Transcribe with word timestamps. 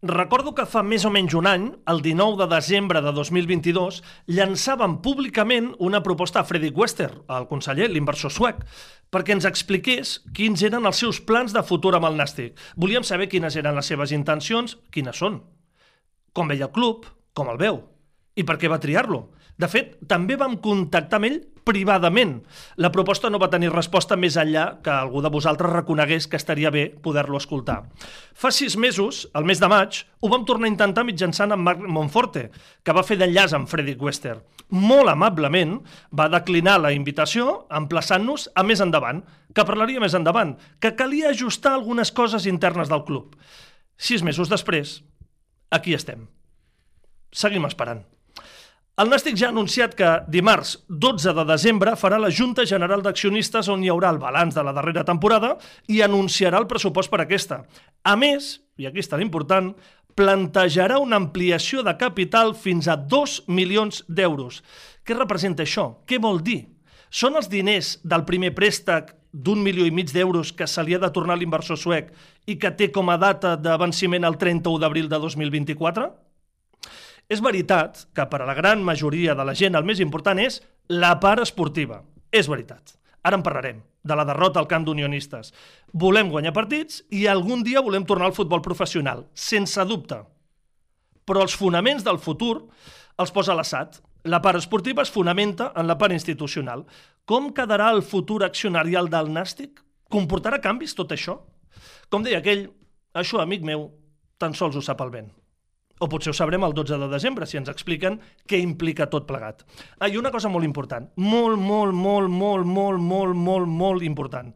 Recordo 0.00 0.52
que 0.54 0.62
fa 0.62 0.84
més 0.86 1.02
o 1.02 1.10
menys 1.10 1.32
un 1.34 1.48
any, 1.50 1.64
el 1.90 2.00
19 2.04 2.36
de 2.38 2.46
desembre 2.52 3.00
de 3.02 3.10
2022, 3.10 3.96
llançàvem 4.30 4.92
públicament 5.02 5.72
una 5.82 5.98
proposta 6.06 6.38
a 6.38 6.46
Fredrik 6.46 6.78
Wester, 6.78 7.08
el 7.26 7.48
conseller, 7.50 7.88
l'inversor 7.90 8.30
suec, 8.30 8.60
perquè 9.10 9.34
ens 9.34 9.48
expliqués 9.48 10.20
quins 10.38 10.62
eren 10.62 10.86
els 10.86 11.02
seus 11.02 11.18
plans 11.18 11.50
de 11.50 11.64
futur 11.66 11.96
amb 11.98 12.06
el 12.06 12.14
Nàstic. 12.14 12.54
Volíem 12.78 13.02
saber 13.02 13.26
quines 13.26 13.58
eren 13.58 13.74
les 13.74 13.90
seves 13.90 14.14
intencions, 14.14 14.76
quines 14.94 15.18
són, 15.18 15.40
com 16.30 16.46
veia 16.46 16.68
el 16.68 16.74
club, 16.78 17.10
com 17.34 17.50
el 17.50 17.58
veu, 17.58 17.82
i 18.38 18.46
per 18.46 18.54
què 18.54 18.70
va 18.70 18.78
triar-lo. 18.78 19.24
De 19.58 19.66
fet, 19.66 19.96
també 20.06 20.36
vam 20.38 20.54
contactar 20.62 21.18
amb 21.18 21.26
ell 21.26 21.38
privadament. 21.68 22.38
La 22.80 22.90
proposta 22.94 23.28
no 23.28 23.40
va 23.42 23.50
tenir 23.52 23.68
resposta 23.72 24.16
més 24.16 24.38
enllà 24.40 24.78
que 24.84 24.92
algú 24.92 25.20
de 25.20 25.32
vosaltres 25.34 25.72
reconegués 25.74 26.28
que 26.30 26.38
estaria 26.40 26.70
bé 26.72 26.86
poder-lo 27.04 27.40
escoltar. 27.40 27.82
Fa 28.32 28.52
sis 28.54 28.78
mesos, 28.80 29.26
el 29.36 29.44
mes 29.48 29.60
de 29.60 29.68
maig, 29.68 30.00
ho 30.22 30.30
vam 30.32 30.46
tornar 30.48 30.68
a 30.68 30.72
intentar 30.72 31.04
mitjançant 31.04 31.52
amb 31.52 31.66
Marc 31.66 31.82
Monforte, 31.84 32.48
que 32.82 32.94
va 32.96 33.04
fer 33.04 33.18
d'enllaç 33.20 33.56
amb 33.58 33.68
Fredrik 33.68 34.02
Wester. 34.02 34.38
Molt 34.70 35.12
amablement 35.12 35.78
va 36.12 36.30
declinar 36.32 36.78
la 36.80 36.92
invitació 36.96 37.64
emplaçant-nos 37.74 38.48
a 38.54 38.64
més 38.64 38.80
endavant, 38.84 39.24
que 39.52 39.66
parlaria 39.68 40.00
més 40.00 40.14
endavant, 40.16 40.54
que 40.80 40.94
calia 40.96 41.32
ajustar 41.32 41.74
algunes 41.74 42.12
coses 42.12 42.46
internes 42.46 42.92
del 42.92 43.04
club. 43.04 43.34
Sis 43.98 44.22
mesos 44.22 44.52
després, 44.52 45.00
aquí 45.74 45.96
estem. 45.98 46.28
Seguim 47.34 47.66
esperant. 47.68 48.06
El 48.98 49.12
Nàstic 49.12 49.36
ja 49.38 49.46
ha 49.46 49.52
anunciat 49.54 49.92
que 49.94 50.06
dimarts 50.26 50.72
12 50.90 51.30
de 51.36 51.42
desembre 51.46 51.92
farà 51.94 52.16
la 52.18 52.32
Junta 52.34 52.64
General 52.66 52.98
d'Accionistes 53.04 53.68
on 53.70 53.84
hi 53.84 53.92
haurà 53.92 54.08
el 54.10 54.18
balanç 54.18 54.56
de 54.56 54.64
la 54.66 54.72
darrera 54.74 55.04
temporada 55.06 55.52
i 55.86 56.00
anunciarà 56.02 56.58
el 56.58 56.66
pressupost 56.66 57.12
per 57.12 57.20
aquesta. 57.22 57.60
A 58.02 58.16
més, 58.18 58.56
i 58.74 58.90
aquí 58.90 58.98
està 58.98 59.20
l'important, 59.20 59.70
plantejarà 60.18 60.98
una 60.98 61.22
ampliació 61.22 61.86
de 61.86 61.94
capital 61.94 62.56
fins 62.58 62.90
a 62.90 62.98
2 62.98 63.44
milions 63.46 64.02
d'euros. 64.08 64.64
Què 65.06 65.14
representa 65.14 65.62
això? 65.62 65.92
Què 66.02 66.18
vol 66.18 66.42
dir? 66.42 66.64
Són 67.06 67.38
els 67.38 67.46
diners 67.46 68.00
del 68.02 68.26
primer 68.26 68.50
préstec 68.58 69.14
d'un 69.30 69.62
milió 69.62 69.86
i 69.86 69.94
mig 69.94 70.10
d'euros 70.10 70.50
que 70.50 70.66
se 70.66 70.82
li 70.82 70.98
ha 70.98 71.04
de 71.06 71.14
tornar 71.14 71.38
l'inversor 71.38 71.78
suec 71.78 72.10
i 72.50 72.58
que 72.58 72.74
té 72.74 72.90
com 72.90 73.14
a 73.14 73.20
data 73.22 73.54
de 73.54 73.78
venciment 73.78 74.26
el 74.26 74.42
31 74.42 74.82
d'abril 74.82 75.06
de 75.06 75.22
2024? 75.22 76.10
És 77.28 77.42
veritat 77.44 78.06
que 78.16 78.24
per 78.24 78.40
a 78.40 78.46
la 78.48 78.56
gran 78.56 78.80
majoria 78.80 79.34
de 79.36 79.44
la 79.44 79.52
gent 79.52 79.76
el 79.76 79.84
més 79.84 80.00
important 80.00 80.38
és 80.40 80.62
la 80.88 81.12
part 81.20 81.42
esportiva. 81.44 82.00
És 82.32 82.48
veritat. 82.48 82.94
Ara 83.22 83.36
en 83.36 83.44
parlarem, 83.44 83.82
de 84.00 84.16
la 84.16 84.24
derrota 84.24 84.62
al 84.62 84.68
camp 84.70 84.86
d'unionistes. 84.86 85.52
Volem 85.92 86.30
guanyar 86.32 86.54
partits 86.56 87.02
i 87.12 87.26
algun 87.28 87.64
dia 87.66 87.82
volem 87.84 88.06
tornar 88.08 88.30
al 88.30 88.36
futbol 88.36 88.62
professional, 88.64 89.26
sense 89.34 89.84
dubte. 89.84 90.22
Però 91.28 91.42
els 91.44 91.56
fonaments 91.56 92.06
del 92.06 92.16
futur 92.16 92.62
els 93.20 93.34
posa 93.34 93.56
l'assat. 93.56 94.00
La 94.24 94.40
part 94.40 94.56
esportiva 94.56 95.04
es 95.04 95.12
fonamenta 95.12 95.72
en 95.76 95.86
la 95.86 95.98
part 96.00 96.16
institucional. 96.16 96.86
Com 97.28 97.52
quedarà 97.52 97.90
el 97.92 98.00
futur 98.02 98.40
accionarial 98.46 99.10
del 99.12 99.28
Nàstic? 99.34 99.82
Comportarà 100.08 100.62
canvis 100.64 100.96
tot 100.96 101.12
això? 101.12 101.36
Com 102.08 102.24
deia 102.24 102.40
aquell, 102.40 102.70
això, 103.12 103.42
amic 103.44 103.68
meu, 103.68 103.90
tan 104.40 104.56
sols 104.56 104.80
ho 104.80 104.84
sap 104.84 105.04
el 105.04 105.12
vent. 105.12 105.28
O 105.98 106.08
potser 106.10 106.30
ho 106.32 106.36
sabrem 106.36 106.62
el 106.64 106.74
12 106.74 106.98
de 107.00 107.08
desembre, 107.10 107.46
si 107.46 107.58
ens 107.58 107.70
expliquen 107.70 108.20
què 108.46 108.60
implica 108.62 109.08
tot 109.10 109.26
plegat. 109.26 109.64
Ah, 109.98 110.08
i 110.08 110.18
una 110.18 110.30
cosa 110.34 110.50
molt 110.52 110.66
important, 110.66 111.08
molt, 111.16 111.58
molt, 111.58 111.94
molt, 111.94 112.30
molt, 112.30 112.66
molt, 112.66 113.02
molt, 113.02 113.34
molt, 113.34 113.68
molt 113.68 114.06
important. 114.06 114.54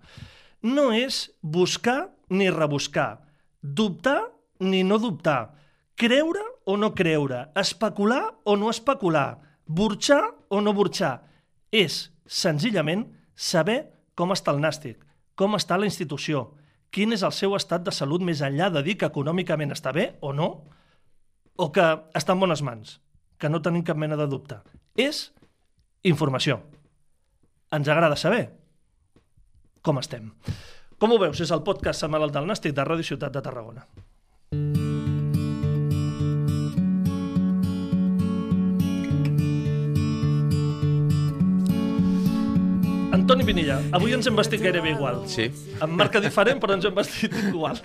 No 0.63 0.91
és 0.95 1.25
buscar 1.43 2.13
ni 2.31 2.49
rebuscar, 2.51 3.25
dubtar 3.63 4.31
ni 4.63 4.85
no 4.87 4.99
dubtar, 5.03 5.55
creure 5.99 6.43
o 6.65 6.77
no 6.77 6.93
creure, 6.95 7.49
especular 7.59 8.23
o 8.45 8.57
no 8.57 8.71
especular, 8.71 9.41
burxar 9.67 10.23
o 10.49 10.61
no 10.61 10.73
burxar. 10.73 11.25
És, 11.73 12.13
senzillament, 12.27 13.09
saber 13.35 13.91
com 14.15 14.33
està 14.35 14.55
el 14.55 14.61
nàstic, 14.63 15.01
com 15.35 15.57
està 15.59 15.79
la 15.81 15.89
institució, 15.89 16.53
quin 16.93 17.15
és 17.17 17.25
el 17.25 17.33
seu 17.33 17.57
estat 17.57 17.83
de 17.87 17.95
salut 17.95 18.23
més 18.23 18.43
enllà 18.45 18.69
de 18.71 18.83
dir 18.85 18.99
que 19.01 19.09
econòmicament 19.09 19.73
està 19.73 19.95
bé 19.97 20.13
o 20.21 20.33
no, 20.37 20.51
o 21.57 21.71
que 21.73 21.85
està 22.19 22.37
en 22.37 22.43
bones 22.43 22.63
mans, 22.65 22.99
que 23.39 23.51
no 23.51 23.63
tenim 23.63 23.85
cap 23.85 23.99
mena 23.99 24.19
de 24.19 24.29
dubte. 24.31 24.61
És 24.97 25.31
informació. 26.05 26.61
Ens 27.73 27.89
agrada 27.89 28.19
saber 28.21 28.51
com 29.83 29.99
estem. 29.99 30.31
Com 31.03 31.13
ho 31.13 31.19
veus? 31.19 31.41
És 31.43 31.51
el 31.51 31.65
podcast 31.67 32.05
setmanal 32.05 32.31
del 32.35 32.47
Nàstic 32.47 32.77
de 32.77 32.87
Ràdio 32.87 33.09
Ciutat 33.13 33.35
de 33.35 33.43
Tarragona. 33.43 33.87
Antoni 43.23 43.45
Pinilla, 43.47 43.77
avui 43.95 44.11
ens 44.17 44.27
hem 44.27 44.35
vestit 44.35 44.59
gairebé 44.65 44.97
igual. 44.97 45.21
Sí. 45.31 45.45
Amb 45.85 45.95
marca 46.01 46.19
diferent, 46.23 46.59
però 46.63 46.75
ens 46.75 46.89
hem 46.89 46.95
vestit 46.97 47.35
igual. 47.53 47.79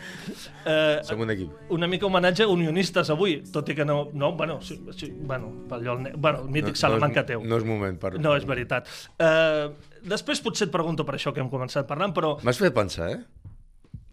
Eh, 0.66 0.98
Som 1.06 1.22
un 1.22 1.30
equip. 1.30 1.52
una 1.78 1.86
mica 1.92 2.08
homenatge 2.08 2.48
a 2.48 2.50
unionistes 2.50 3.12
avui, 3.14 3.36
tot 3.54 3.70
i 3.70 3.76
que 3.78 3.86
no... 3.86 4.00
No, 4.18 4.32
bueno, 4.40 4.56
sí, 4.66 4.80
sí, 4.98 5.12
bueno, 5.14 5.52
allò, 5.70 5.94
el, 6.00 6.16
bueno, 6.18 6.42
el 6.42 6.50
mític 6.50 6.74
no, 6.74 6.82
Salamanca 6.82 7.22
no, 7.22 7.28
teu. 7.30 7.44
és, 7.46 7.50
no 7.52 7.60
és 7.62 7.68
moment 7.70 8.00
per... 8.02 8.16
No, 8.18 8.34
és 8.34 8.48
veritat. 8.50 8.90
Uh, 9.22 9.76
després 10.10 10.42
potser 10.42 10.72
et 10.72 10.74
pregunto 10.74 11.06
per 11.06 11.20
això 11.20 11.36
que 11.36 11.44
hem 11.44 11.54
començat 11.54 11.86
parlant, 11.86 12.18
però 12.18 12.34
M'has 12.42 12.58
fet 12.64 12.74
pensar, 12.74 13.12
eh? 13.14 13.22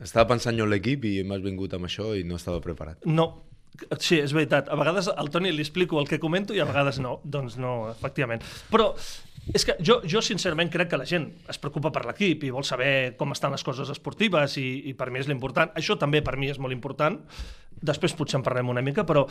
Estava 0.04 0.28
pensant 0.34 0.60
jo 0.60 0.68
en 0.68 0.74
l'equip 0.74 1.08
i 1.08 1.16
m'has 1.24 1.40
vingut 1.40 1.72
amb 1.78 1.88
això 1.88 2.12
i 2.18 2.26
no 2.28 2.36
estava 2.36 2.60
preparat. 2.60 3.00
no. 3.08 3.30
Sí, 3.98 4.20
és 4.22 4.30
veritat. 4.30 4.68
A 4.70 4.76
vegades 4.78 5.08
al 5.10 5.32
Toni 5.34 5.50
li 5.50 5.64
explico 5.64 5.98
el 5.98 6.06
que 6.06 6.20
comento 6.22 6.54
i 6.54 6.60
a 6.62 6.64
vegades 6.68 7.00
no. 7.02 7.16
Doncs 7.26 7.56
no, 7.58 7.88
efectivament. 7.90 8.44
Però 8.70 8.92
és 9.52 9.64
que 9.68 9.74
jo, 9.84 9.98
jo 10.08 10.22
sincerament 10.24 10.70
crec 10.72 10.88
que 10.92 10.96
la 11.00 11.04
gent 11.08 11.26
es 11.50 11.58
preocupa 11.60 11.90
per 11.92 12.04
l'equip 12.08 12.44
i 12.46 12.50
vol 12.54 12.64
saber 12.64 13.16
com 13.20 13.32
estan 13.34 13.52
les 13.52 13.64
coses 13.66 13.90
esportives 13.92 14.56
i, 14.56 14.66
i 14.88 14.94
per 14.96 15.10
mi 15.12 15.20
és 15.20 15.28
l'important. 15.28 15.74
Això 15.76 15.98
també 16.00 16.22
per 16.24 16.36
mi 16.40 16.48
és 16.48 16.58
molt 16.62 16.72
important. 16.72 17.18
Després 17.84 18.14
potser 18.16 18.38
en 18.40 18.46
parlem 18.46 18.70
una 18.72 18.82
mica, 18.82 19.04
però 19.04 19.26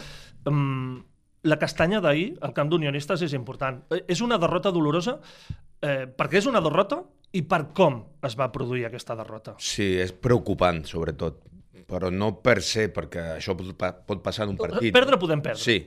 um, 0.51 1.01
la 1.43 1.57
castanya 1.59 1.99
d'ahir 2.03 2.37
al 2.45 2.53
camp 2.53 2.69
d'unionistes 2.69 3.23
és 3.25 3.33
important. 3.33 3.81
Eh, 3.91 4.03
És 4.07 4.21
una 4.21 4.37
derrota 4.37 4.71
dolorosa 4.71 5.17
eh, 5.81 6.05
perquè 6.07 6.37
és 6.43 6.45
una 6.51 6.61
derrota 6.61 7.01
i 7.33 7.41
per 7.49 7.63
com 7.73 7.97
es 8.23 8.37
va 8.37 8.51
produir 8.53 8.85
aquesta 8.85 9.15
derrota. 9.17 9.55
Sí, 9.59 9.95
és 9.99 10.13
preocupant, 10.13 10.83
sobretot. 10.85 11.41
Però 11.89 12.09
no 12.13 12.35
per 12.45 12.61
ser, 12.63 12.91
perquè 12.93 13.33
això 13.39 13.57
pot, 13.57 13.73
pa- 13.77 13.95
pot 14.05 14.21
passar 14.23 14.45
en 14.45 14.53
un 14.53 14.57
partit. 14.61 14.93
Perdre 14.93 15.17
podem 15.19 15.41
perdre. 15.43 15.59
Sí, 15.59 15.79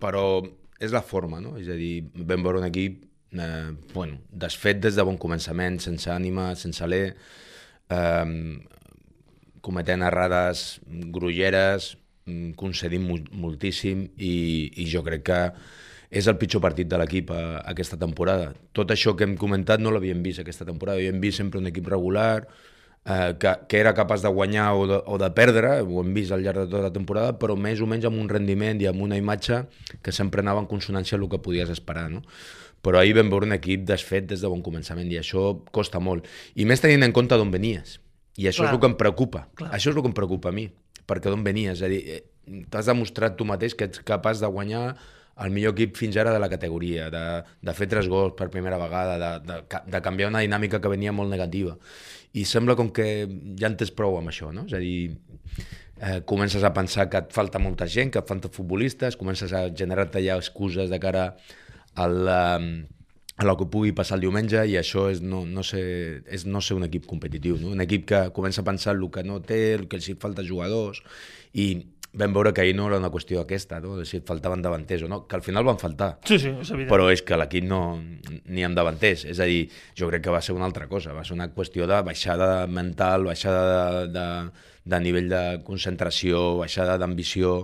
però 0.00 0.40
és 0.80 0.90
la 0.90 1.02
forma, 1.04 1.38
no? 1.40 1.54
És 1.60 1.68
a 1.70 1.76
dir, 1.78 2.00
vam 2.24 2.42
veure 2.42 2.58
un 2.58 2.66
equip 2.66 3.04
eh, 3.34 3.72
bueno, 3.92 4.20
desfet 4.30 4.80
des 4.82 4.96
de 4.96 5.04
bon 5.06 5.18
començament, 5.20 5.80
sense 5.82 6.10
ànima, 6.10 6.52
sense 6.58 6.84
alè, 6.84 7.02
eh, 7.90 8.32
cometent 9.64 10.04
errades 10.04 10.64
grolleres, 11.14 11.94
concedint 12.56 13.04
moltíssim 13.36 14.06
i, 14.16 14.34
i 14.80 14.86
jo 14.88 15.02
crec 15.04 15.26
que 15.28 15.40
és 16.14 16.28
el 16.30 16.38
pitjor 16.40 16.62
partit 16.62 16.88
de 16.88 16.98
l'equip 17.00 17.32
a, 17.34 17.40
aquesta 17.72 17.98
temporada. 18.00 18.52
Tot 18.76 18.92
això 18.94 19.16
que 19.18 19.26
hem 19.26 19.34
comentat 19.40 19.82
no 19.82 19.92
l'havíem 19.92 20.22
vist 20.24 20.40
aquesta 20.40 20.66
temporada. 20.68 21.00
Havíem 21.00 21.20
vist 21.20 21.42
sempre 21.42 21.60
un 21.60 21.68
equip 21.68 21.88
regular, 21.90 22.46
eh, 23.04 23.34
que, 23.40 23.54
que 23.68 23.80
era 23.80 23.94
capaç 23.98 24.22
de 24.22 24.32
guanyar 24.32 24.72
o 24.78 24.86
de, 24.88 25.00
o 25.06 25.18
de 25.18 25.30
perdre, 25.36 25.80
ho 25.82 26.02
hem 26.04 26.12
vist 26.16 26.32
al 26.32 26.44
llarg 26.44 26.64
de 26.64 26.68
tota 26.70 26.84
la 26.86 26.92
temporada, 26.94 27.34
però 27.40 27.58
més 27.58 27.82
o 27.82 27.88
menys 27.90 28.06
amb 28.08 28.20
un 28.20 28.30
rendiment 28.30 28.80
i 28.80 28.88
amb 28.90 29.02
una 29.04 29.18
imatge 29.20 29.64
que 30.02 30.14
sempre 30.14 30.44
anava 30.44 30.62
en 30.62 30.70
consonància 30.70 31.18
amb 31.18 31.26
el 31.26 31.34
que 31.34 31.42
podies 31.44 31.72
esperar. 31.74 32.08
No? 32.12 32.22
Però 32.84 33.00
ahir 33.00 33.16
vam 33.16 33.32
veure 33.32 33.48
un 33.48 33.56
equip 33.56 33.86
desfet 33.88 34.28
des 34.28 34.44
de 34.44 34.50
bon 34.52 34.62
començament 34.64 35.08
i 35.12 35.18
això 35.20 35.54
costa 35.72 36.02
molt. 36.04 36.28
I 36.54 36.66
més 36.68 36.84
tenint 36.84 37.06
en 37.06 37.14
compte 37.16 37.38
d'on 37.40 37.52
venies. 37.54 37.98
I 38.36 38.50
això 38.50 38.64
Clar. 38.64 38.70
és 38.70 38.76
el 38.76 38.82
que 38.82 38.90
em 38.90 38.96
preocupa. 39.00 39.46
Clar. 39.56 39.72
Això 39.72 39.90
és 39.90 39.96
el 39.96 40.02
que 40.02 40.10
em 40.10 40.16
preocupa 40.16 40.50
a 40.50 40.54
mi, 40.54 40.68
perquè 41.08 41.32
d'on 41.32 41.44
venies. 41.46 41.78
És 41.78 41.86
a 41.86 41.90
dir, 41.90 42.02
eh, 42.04 42.64
t'has 42.70 42.90
demostrat 42.90 43.38
tu 43.38 43.46
mateix 43.48 43.76
que 43.78 43.88
ets 43.88 44.02
capaç 44.04 44.42
de 44.42 44.50
guanyar 44.50 44.86
el 45.42 45.50
millor 45.50 45.74
equip 45.74 45.96
fins 45.98 46.16
ara 46.20 46.32
de 46.34 46.38
la 46.38 46.48
categoria, 46.50 47.08
de, 47.10 47.22
de 47.66 47.74
fer 47.74 47.88
tres 47.90 48.08
gols 48.10 48.36
per 48.38 48.50
primera 48.54 48.78
vegada, 48.78 49.16
de, 49.18 49.30
de, 49.48 49.80
de 49.90 50.02
canviar 50.02 50.30
una 50.30 50.44
dinàmica 50.44 50.80
que 50.82 50.92
venia 50.92 51.14
molt 51.14 51.32
negativa. 51.32 51.74
I 52.38 52.44
sembla 52.46 52.76
com 52.78 52.92
que 52.94 53.08
ja 53.58 53.70
en 53.70 53.78
tens 53.78 53.90
prou 53.94 54.18
amb 54.18 54.30
això, 54.30 54.52
no? 54.54 54.66
És 54.68 54.76
a 54.76 54.82
dir, 54.82 55.16
eh, 55.98 56.20
comences 56.26 56.62
a 56.62 56.72
pensar 56.74 57.08
que 57.10 57.24
et 57.24 57.34
falta 57.34 57.62
molta 57.62 57.88
gent, 57.90 58.12
que 58.14 58.22
et 58.22 58.30
falten 58.30 58.54
futbolistes, 58.54 59.18
comences 59.18 59.54
a 59.54 59.66
generar-te 59.74 60.22
ja 60.22 60.38
excuses 60.38 60.90
de 60.90 61.02
cara 61.02 61.26
a 61.32 61.63
el 62.02 63.56
que 63.58 63.66
pugui 63.70 63.92
passar 63.96 64.18
el 64.18 64.26
diumenge 64.26 64.62
i 64.70 64.76
això 64.78 65.08
és 65.12 65.22
no, 65.22 65.44
no, 65.46 65.64
ser, 65.66 66.22
és 66.26 66.46
no 66.46 66.62
ser 66.62 66.76
un 66.78 66.86
equip 66.86 67.06
competitiu, 67.10 67.58
no? 67.60 67.72
un 67.74 67.82
equip 67.82 68.06
que 68.10 68.20
comença 68.36 68.62
a 68.62 68.68
pensar 68.68 68.94
el 68.94 69.08
que 69.10 69.24
no 69.26 69.40
té, 69.42 69.74
el 69.74 69.88
que 69.88 69.98
els 69.98 70.08
hi 70.08 70.14
falta 70.20 70.46
jugadors 70.46 71.02
i 71.54 71.66
vam 72.14 72.32
veure 72.32 72.52
que 72.54 72.62
ahir 72.62 72.74
no 72.76 72.86
era 72.86 72.98
una 73.00 73.10
qüestió 73.10 73.40
aquesta, 73.42 73.80
no? 73.82 73.96
de 73.98 74.06
si 74.06 74.20
et 74.20 74.26
faltaven 74.26 74.62
davanters 74.62 75.02
o 75.02 75.08
no, 75.10 75.24
que 75.26 75.36
al 75.36 75.42
final 75.42 75.66
van 75.66 75.80
faltar. 75.80 76.12
Sí, 76.24 76.38
sí, 76.38 76.52
és 76.52 76.70
evident. 76.70 76.90
Però 76.92 77.08
és 77.10 77.24
que 77.26 77.38
l'equip 77.38 77.66
no 77.66 77.80
ni 77.98 78.64
amb 78.66 78.78
davanters. 78.78 79.24
És 79.30 79.42
a 79.42 79.48
dir, 79.50 79.66
jo 79.98 80.08
crec 80.12 80.22
que 80.24 80.34
va 80.34 80.42
ser 80.44 80.54
una 80.54 80.68
altra 80.68 80.86
cosa. 80.86 81.14
Va 81.16 81.24
ser 81.26 81.34
una 81.34 81.50
qüestió 81.54 81.88
de 81.90 82.00
baixada 82.06 82.68
mental, 82.70 83.26
baixada 83.26 83.64
de, 83.66 84.06
de, 84.14 84.26
de 84.94 85.02
nivell 85.02 85.28
de 85.32 85.44
concentració, 85.66 86.46
baixada 86.62 86.96
d'ambició, 87.02 87.56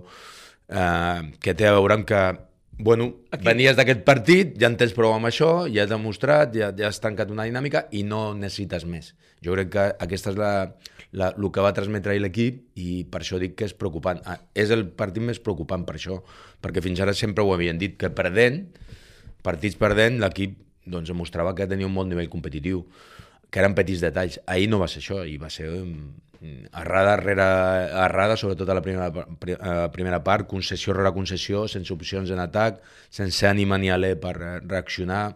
eh, 0.66 1.30
que 1.38 1.54
té 1.54 1.70
a 1.70 1.76
veure 1.78 2.00
amb 2.00 2.10
que 2.10 2.24
bueno, 2.82 3.10
Aquí. 3.30 3.44
venies 3.44 3.76
d'aquest 3.78 4.04
partit, 4.06 4.54
ja 4.60 4.70
en 4.70 4.76
tens 4.80 4.94
prou 4.96 5.12
amb 5.14 5.28
això, 5.28 5.66
ja 5.70 5.84
has 5.84 5.90
demostrat, 5.90 6.54
ja, 6.56 6.70
ja 6.76 6.88
has 6.88 7.00
tancat 7.02 7.30
una 7.32 7.46
dinàmica 7.48 7.86
i 7.92 8.02
no 8.06 8.30
necessites 8.34 8.86
més. 8.88 9.12
Jo 9.44 9.54
crec 9.56 9.70
que 9.72 9.84
aquesta 10.06 10.32
és 10.34 10.40
la, 10.40 10.52
la, 11.12 11.30
el 11.36 11.48
que 11.52 11.64
va 11.64 11.72
transmetre 11.76 12.14
ahir 12.14 12.24
l'equip 12.24 12.62
i 12.80 13.04
per 13.10 13.22
això 13.22 13.40
dic 13.40 13.56
que 13.58 13.68
és 13.68 13.76
preocupant. 13.76 14.20
Ah, 14.24 14.38
és 14.54 14.72
el 14.74 14.86
partit 14.96 15.24
més 15.24 15.40
preocupant 15.42 15.84
per 15.86 15.96
això, 15.98 16.20
perquè 16.60 16.82
fins 16.84 17.00
ara 17.00 17.14
sempre 17.16 17.44
ho 17.44 17.54
havien 17.54 17.78
dit, 17.80 17.96
que 18.00 18.12
perdent, 18.12 18.64
partits 19.46 19.78
perdent, 19.80 20.20
l'equip 20.20 20.58
doncs, 20.90 21.12
mostrava 21.16 21.54
que 21.54 21.68
tenia 21.70 21.88
un 21.88 21.96
bon 21.96 22.08
nivell 22.08 22.30
competitiu, 22.32 22.84
que 23.50 23.62
eren 23.62 23.74
petits 23.74 24.02
detalls. 24.02 24.40
Ahir 24.46 24.68
no 24.70 24.80
va 24.80 24.88
ser 24.90 25.02
això, 25.02 25.22
i 25.26 25.36
va 25.40 25.50
ser 25.50 25.70
errada 26.72 27.16
rere 27.20 27.46
errada, 28.06 28.36
sobretot 28.36 28.68
a 28.70 28.74
la 28.74 28.82
primera, 28.82 29.10
primera 29.92 30.22
part, 30.24 30.48
concessió 30.48 30.94
rere 30.96 31.12
concessió, 31.12 31.66
sense 31.68 31.92
opcions 31.92 32.30
en 32.32 32.40
atac, 32.40 32.80
sense 33.12 33.46
ànima 33.48 33.78
ni 33.78 33.90
alè 33.92 34.14
per 34.20 34.34
reaccionar. 34.40 35.34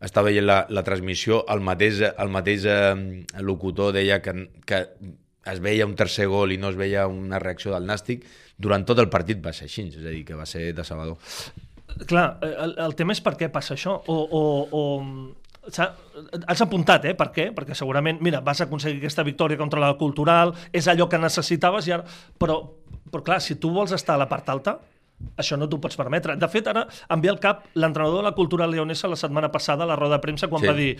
Estava 0.00 0.30
veient 0.30 0.46
la, 0.46 0.62
la 0.72 0.82
transmissió, 0.82 1.42
el 1.52 1.60
mateix, 1.60 2.00
el 2.08 2.30
mateix 2.32 2.64
eh, 2.64 2.94
locutor 3.44 3.92
deia 3.92 4.22
que, 4.24 4.32
que 4.64 4.78
es 5.50 5.60
veia 5.60 5.84
un 5.84 5.92
tercer 5.96 6.30
gol 6.30 6.54
i 6.54 6.56
no 6.60 6.70
es 6.72 6.78
veia 6.80 7.04
una 7.06 7.40
reacció 7.42 7.74
del 7.74 7.84
Nàstic. 7.88 8.24
Durant 8.56 8.86
tot 8.88 9.00
el 9.00 9.10
partit 9.12 9.42
va 9.44 9.52
ser 9.56 9.68
així, 9.68 9.90
és 9.90 10.00
a 10.00 10.08
dir, 10.08 10.24
que 10.24 10.38
va 10.38 10.48
ser 10.48 10.70
decebedor. 10.76 11.20
Clar, 12.08 12.24
el, 12.46 12.74
el 12.80 12.96
tema 12.96 13.12
és 13.12 13.20
per 13.24 13.34
què 13.36 13.50
passa 13.52 13.74
això, 13.76 13.98
o, 14.08 14.16
o, 14.16 14.42
o 14.72 14.82
has 15.68 16.62
apuntat, 16.64 17.04
eh? 17.04 17.14
Per 17.18 17.28
què? 17.34 17.50
Perquè 17.56 17.76
segurament, 17.76 18.20
mira, 18.24 18.40
vas 18.44 18.62
aconseguir 18.64 19.02
aquesta 19.02 19.24
victòria 19.26 19.60
contra 19.60 19.80
la 19.82 19.92
cultural, 20.00 20.54
és 20.72 20.88
allò 20.88 21.08
que 21.08 21.20
necessitaves, 21.20 21.88
i 21.88 21.96
ara... 21.96 22.06
però, 22.40 22.62
però 23.10 23.24
clar, 23.26 23.40
si 23.44 23.58
tu 23.60 23.72
vols 23.74 23.92
estar 23.92 24.16
a 24.16 24.22
la 24.22 24.28
part 24.30 24.48
alta, 24.48 24.78
això 25.40 25.56
no 25.56 25.68
t'ho 25.68 25.80
pots 25.80 25.96
permetre. 25.98 26.36
De 26.36 26.48
fet, 26.52 26.68
ara 26.70 26.86
em 27.10 27.22
ve 27.22 27.30
al 27.32 27.40
cap 27.42 27.66
l'entrenador 27.74 28.20
de 28.20 28.28
la 28.28 28.34
cultura 28.36 28.68
leonesa 28.70 29.08
la 29.08 29.18
setmana 29.18 29.50
passada 29.52 29.84
a 29.84 29.88
la 29.88 29.96
roda 29.96 30.18
de 30.18 30.24
premsa 30.24 30.48
quan 30.48 30.62
sí. 30.62 30.68
va 30.68 30.74
dir 30.76 30.90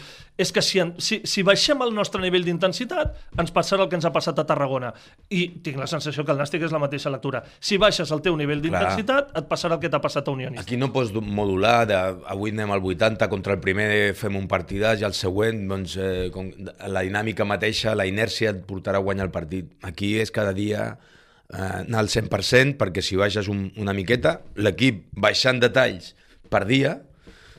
és 0.40 0.52
que 0.52 0.62
si, 0.64 0.81
si, 0.99 1.20
si 1.25 1.44
baixem 1.46 1.81
el 1.84 1.93
nostre 1.94 2.20
nivell 2.22 2.44
d'intensitat 2.46 3.38
ens 3.40 3.52
passarà 3.55 3.84
el 3.84 3.90
que 3.90 3.99
ens 3.99 4.06
ha 4.08 4.12
passat 4.14 4.38
a 4.40 4.46
Tarragona. 4.49 4.93
I 5.31 5.46
tinc 5.64 5.81
la 5.81 5.88
sensació 5.90 6.25
que 6.25 6.34
el 6.34 6.40
Nàstic 6.40 6.64
és 6.67 6.75
la 6.75 6.82
mateixa 6.82 7.12
lectura. 7.12 7.43
Si 7.61 7.78
baixes 7.81 8.11
el 8.14 8.22
teu 8.25 8.37
nivell 8.38 8.62
d'intensitat 8.64 9.34
et 9.38 9.50
passarà 9.50 9.76
el 9.76 9.82
que 9.82 9.93
t'ha 9.93 10.02
passat 10.02 10.28
a 10.28 10.34
Unionista. 10.34 10.64
Aquí 10.64 10.81
no 10.81 10.90
pots 10.94 11.12
modular 11.20 11.84
de 11.90 11.99
avui 12.31 12.55
anem 12.55 12.72
al 12.75 12.84
80 12.84 13.28
contra 13.32 13.56
el 13.56 13.62
primer 13.62 13.90
fem 14.19 14.37
un 14.38 14.49
partidàs 14.50 15.02
i 15.02 15.08
el 15.08 15.17
següent 15.17 15.67
doncs, 15.70 15.96
eh, 16.00 16.28
com, 16.34 16.50
la 16.88 17.05
dinàmica 17.06 17.46
mateixa, 17.49 17.94
la 17.99 18.08
inèrcia 18.08 18.55
et 18.55 18.64
portarà 18.67 19.00
a 19.00 19.05
guanyar 19.05 19.28
el 19.28 19.34
partit. 19.34 19.70
Aquí 19.87 20.17
és 20.20 20.32
cada 20.34 20.55
dia 20.56 20.94
anar 21.52 22.02
al 22.05 22.11
100% 22.12 22.76
perquè 22.81 23.02
si 23.05 23.19
baixes 23.19 23.49
un, 23.50 23.69
una 23.81 23.94
miqueta, 23.97 24.41
l'equip 24.56 25.06
baixant 25.12 25.61
detalls 25.62 26.14
per 26.50 26.64
dia 26.69 26.97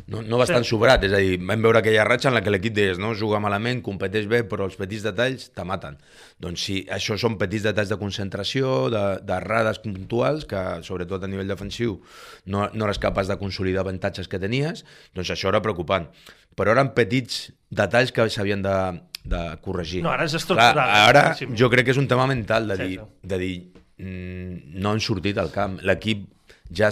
no, 0.07 0.21
no 0.25 0.39
bastant 0.39 0.65
sí. 0.65 0.71
sobrat, 0.71 1.03
és 1.07 1.13
a 1.13 1.19
dir, 1.21 1.37
vam 1.47 1.65
veure 1.65 1.81
aquella 1.81 2.05
ratxa 2.07 2.29
en 2.31 2.35
la 2.37 2.41
que 2.45 2.53
l'equip 2.53 2.75
deies, 2.77 2.99
no, 3.01 3.13
juga 3.17 3.41
malament, 3.43 3.81
competeix 3.85 4.27
bé, 4.31 4.41
però 4.47 4.65
els 4.69 4.77
petits 4.79 5.05
detalls 5.05 5.49
te 5.55 5.65
maten. 5.67 5.99
Doncs 6.41 6.65
sí, 6.67 6.77
això 6.91 7.17
són 7.21 7.37
petits 7.41 7.67
detalls 7.67 7.91
de 7.91 7.99
concentració, 8.01 8.89
d'errades 8.91 9.81
de, 9.81 9.85
puntuals, 9.85 10.47
que 10.49 10.63
sobretot 10.87 11.23
a 11.23 11.31
nivell 11.31 11.51
defensiu 11.51 11.99
no, 12.45 12.67
no 12.73 12.87
eres 12.87 13.01
capaç 13.01 13.31
de 13.31 13.39
consolidar 13.41 13.85
avantatges 13.85 14.31
que 14.31 14.41
tenies, 14.41 14.85
doncs 15.15 15.33
això 15.35 15.51
era 15.53 15.63
preocupant. 15.63 16.09
Però 16.57 16.73
eren 16.73 16.91
petits 16.95 17.49
detalls 17.71 18.11
que 18.11 18.25
s'havien 18.29 18.63
de, 18.65 18.77
de 19.23 19.43
corregir. 19.63 20.01
No, 20.03 20.11
ara 20.15 20.27
és 20.27 20.35
estructural. 20.35 20.75
Clar, 20.75 20.89
ara 21.11 21.53
jo 21.55 21.71
crec 21.71 21.87
que 21.87 21.95
és 21.95 22.01
un 22.01 22.09
tema 22.11 22.27
mental 22.27 22.67
de 22.73 22.81
dir, 22.81 22.97
de 23.23 23.39
dir 23.39 23.55
Mm, 24.01 24.79
no 24.81 24.95
han 24.95 25.01
sortit 25.03 25.37
al 25.37 25.51
camp. 25.53 25.77
L'equip 25.85 26.25
ja, 26.71 26.89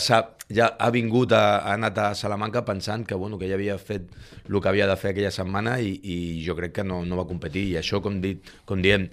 ja 0.50 0.70
ha 0.78 0.90
vingut, 0.92 1.34
a, 1.34 1.60
ha 1.64 1.74
anat 1.78 1.98
a 1.98 2.08
Salamanca 2.16 2.66
pensant 2.66 3.06
que, 3.08 3.16
bueno, 3.16 3.40
que 3.40 3.50
ja 3.50 3.58
havia 3.58 3.78
fet 3.78 4.10
el 4.48 4.60
que 4.62 4.70
havia 4.70 4.88
de 4.90 4.98
fer 5.00 5.14
aquella 5.14 5.32
setmana 5.32 5.80
i, 5.80 5.96
i 6.04 6.18
jo 6.46 6.56
crec 6.58 6.80
que 6.80 6.88
no, 6.88 7.04
no 7.06 7.20
va 7.20 7.28
competir. 7.30 7.68
I 7.72 7.80
això, 7.82 8.02
com, 8.04 8.20
dit, 8.22 8.46
com 8.66 8.82
diem, 8.84 9.10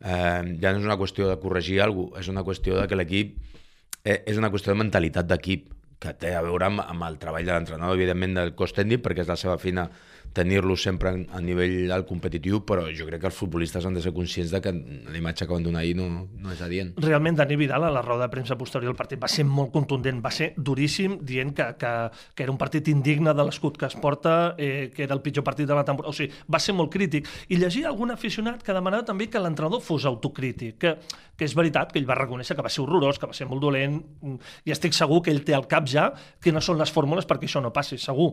eh, 0.00 0.42
ja 0.60 0.72
no 0.72 0.82
és 0.82 0.86
una 0.86 0.98
qüestió 1.00 1.28
de 1.30 1.38
corregir 1.42 1.80
alguna 1.84 2.12
cosa, 2.12 2.24
és 2.24 2.32
una 2.34 2.44
qüestió 2.46 2.78
de 2.80 2.86
que 2.88 2.98
l'equip 2.98 3.36
eh, 4.04 4.22
és 4.26 4.38
una 4.38 4.50
qüestió 4.50 4.74
de 4.74 4.82
mentalitat 4.82 5.28
d'equip 5.28 5.74
que 5.98 6.14
té 6.14 6.34
a 6.38 6.42
veure 6.46 6.68
amb, 6.68 6.82
amb 6.84 7.08
el 7.08 7.18
treball 7.18 7.46
de 7.46 7.54
l'entrenador, 7.54 7.98
evidentment, 7.98 8.36
del 8.38 8.54
cos 8.58 8.74
tècnic, 8.76 9.02
perquè 9.02 9.24
és 9.24 9.30
la 9.30 9.38
seva 9.38 9.58
fina 9.58 9.88
tenir-lo 10.32 10.76
sempre 10.76 11.10
a 11.32 11.40
nivell 11.40 11.90
alt 11.92 12.06
competitiu, 12.08 12.60
però 12.66 12.86
jo 12.94 13.06
crec 13.08 13.22
que 13.22 13.30
els 13.30 13.36
futbolistes 13.38 13.84
han 13.86 13.96
de 13.96 14.02
ser 14.04 14.12
conscients 14.16 14.52
de 14.54 14.60
que 14.62 14.72
la 14.72 15.18
imatge 15.18 15.46
que 15.46 15.52
van 15.52 15.64
donar 15.66 15.82
ahir 15.82 15.96
no, 15.98 16.08
no 16.28 16.52
és 16.52 16.62
adient. 16.64 16.94
Realment, 17.02 17.38
Dani 17.38 17.58
Vidal, 17.58 17.86
a 17.88 17.92
la 17.94 18.02
roda 18.04 18.26
de 18.26 18.32
premsa 18.32 18.58
posterior 18.58 18.92
al 18.92 18.98
partit, 18.98 19.20
va 19.22 19.30
ser 19.30 19.46
molt 19.48 19.72
contundent, 19.74 20.20
va 20.24 20.32
ser 20.34 20.52
duríssim, 20.56 21.18
dient 21.26 21.54
que, 21.56 21.68
que, 21.80 21.92
que 22.34 22.46
era 22.46 22.54
un 22.54 22.60
partit 22.60 22.90
indigne 22.92 23.34
de 23.34 23.46
l'escut 23.46 23.78
que 23.78 23.88
es 23.88 23.96
porta, 23.98 24.54
eh, 24.58 24.90
que 24.94 25.06
era 25.06 25.16
el 25.16 25.22
pitjor 25.24 25.46
partit 25.46 25.68
de 25.68 25.78
la 25.78 25.84
temporada. 25.84 26.12
O 26.12 26.16
sigui, 26.16 26.32
va 26.50 26.60
ser 26.62 26.76
molt 26.76 26.92
crític. 26.92 27.28
I 27.48 27.60
llegia 27.60 27.88
algun 27.90 28.14
aficionat 28.14 28.62
que 28.64 28.76
demanava 28.76 29.06
també 29.08 29.28
que 29.32 29.42
l'entrenador 29.42 29.82
fos 29.84 30.06
autocrític, 30.08 30.78
que, 30.78 30.94
que 31.38 31.46
és 31.46 31.54
veritat 31.54 31.92
que 31.92 32.00
ell 32.00 32.08
va 32.08 32.18
reconèixer 32.18 32.56
que 32.58 32.64
va 32.64 32.72
ser 32.72 32.82
horrorós, 32.84 33.18
que 33.18 33.30
va 33.30 33.36
ser 33.36 33.46
molt 33.50 33.62
dolent, 33.62 34.00
i 34.66 34.74
estic 34.74 34.96
segur 34.96 35.22
que 35.22 35.32
ell 35.34 35.44
té 35.46 35.54
al 35.56 35.68
cap 35.70 35.86
ja 35.88 36.10
quines 36.42 36.66
són 36.66 36.80
les 36.80 36.92
fórmules 36.92 37.26
perquè 37.28 37.48
això 37.48 37.62
no 37.62 37.72
passi, 37.74 37.98
segur 38.02 38.32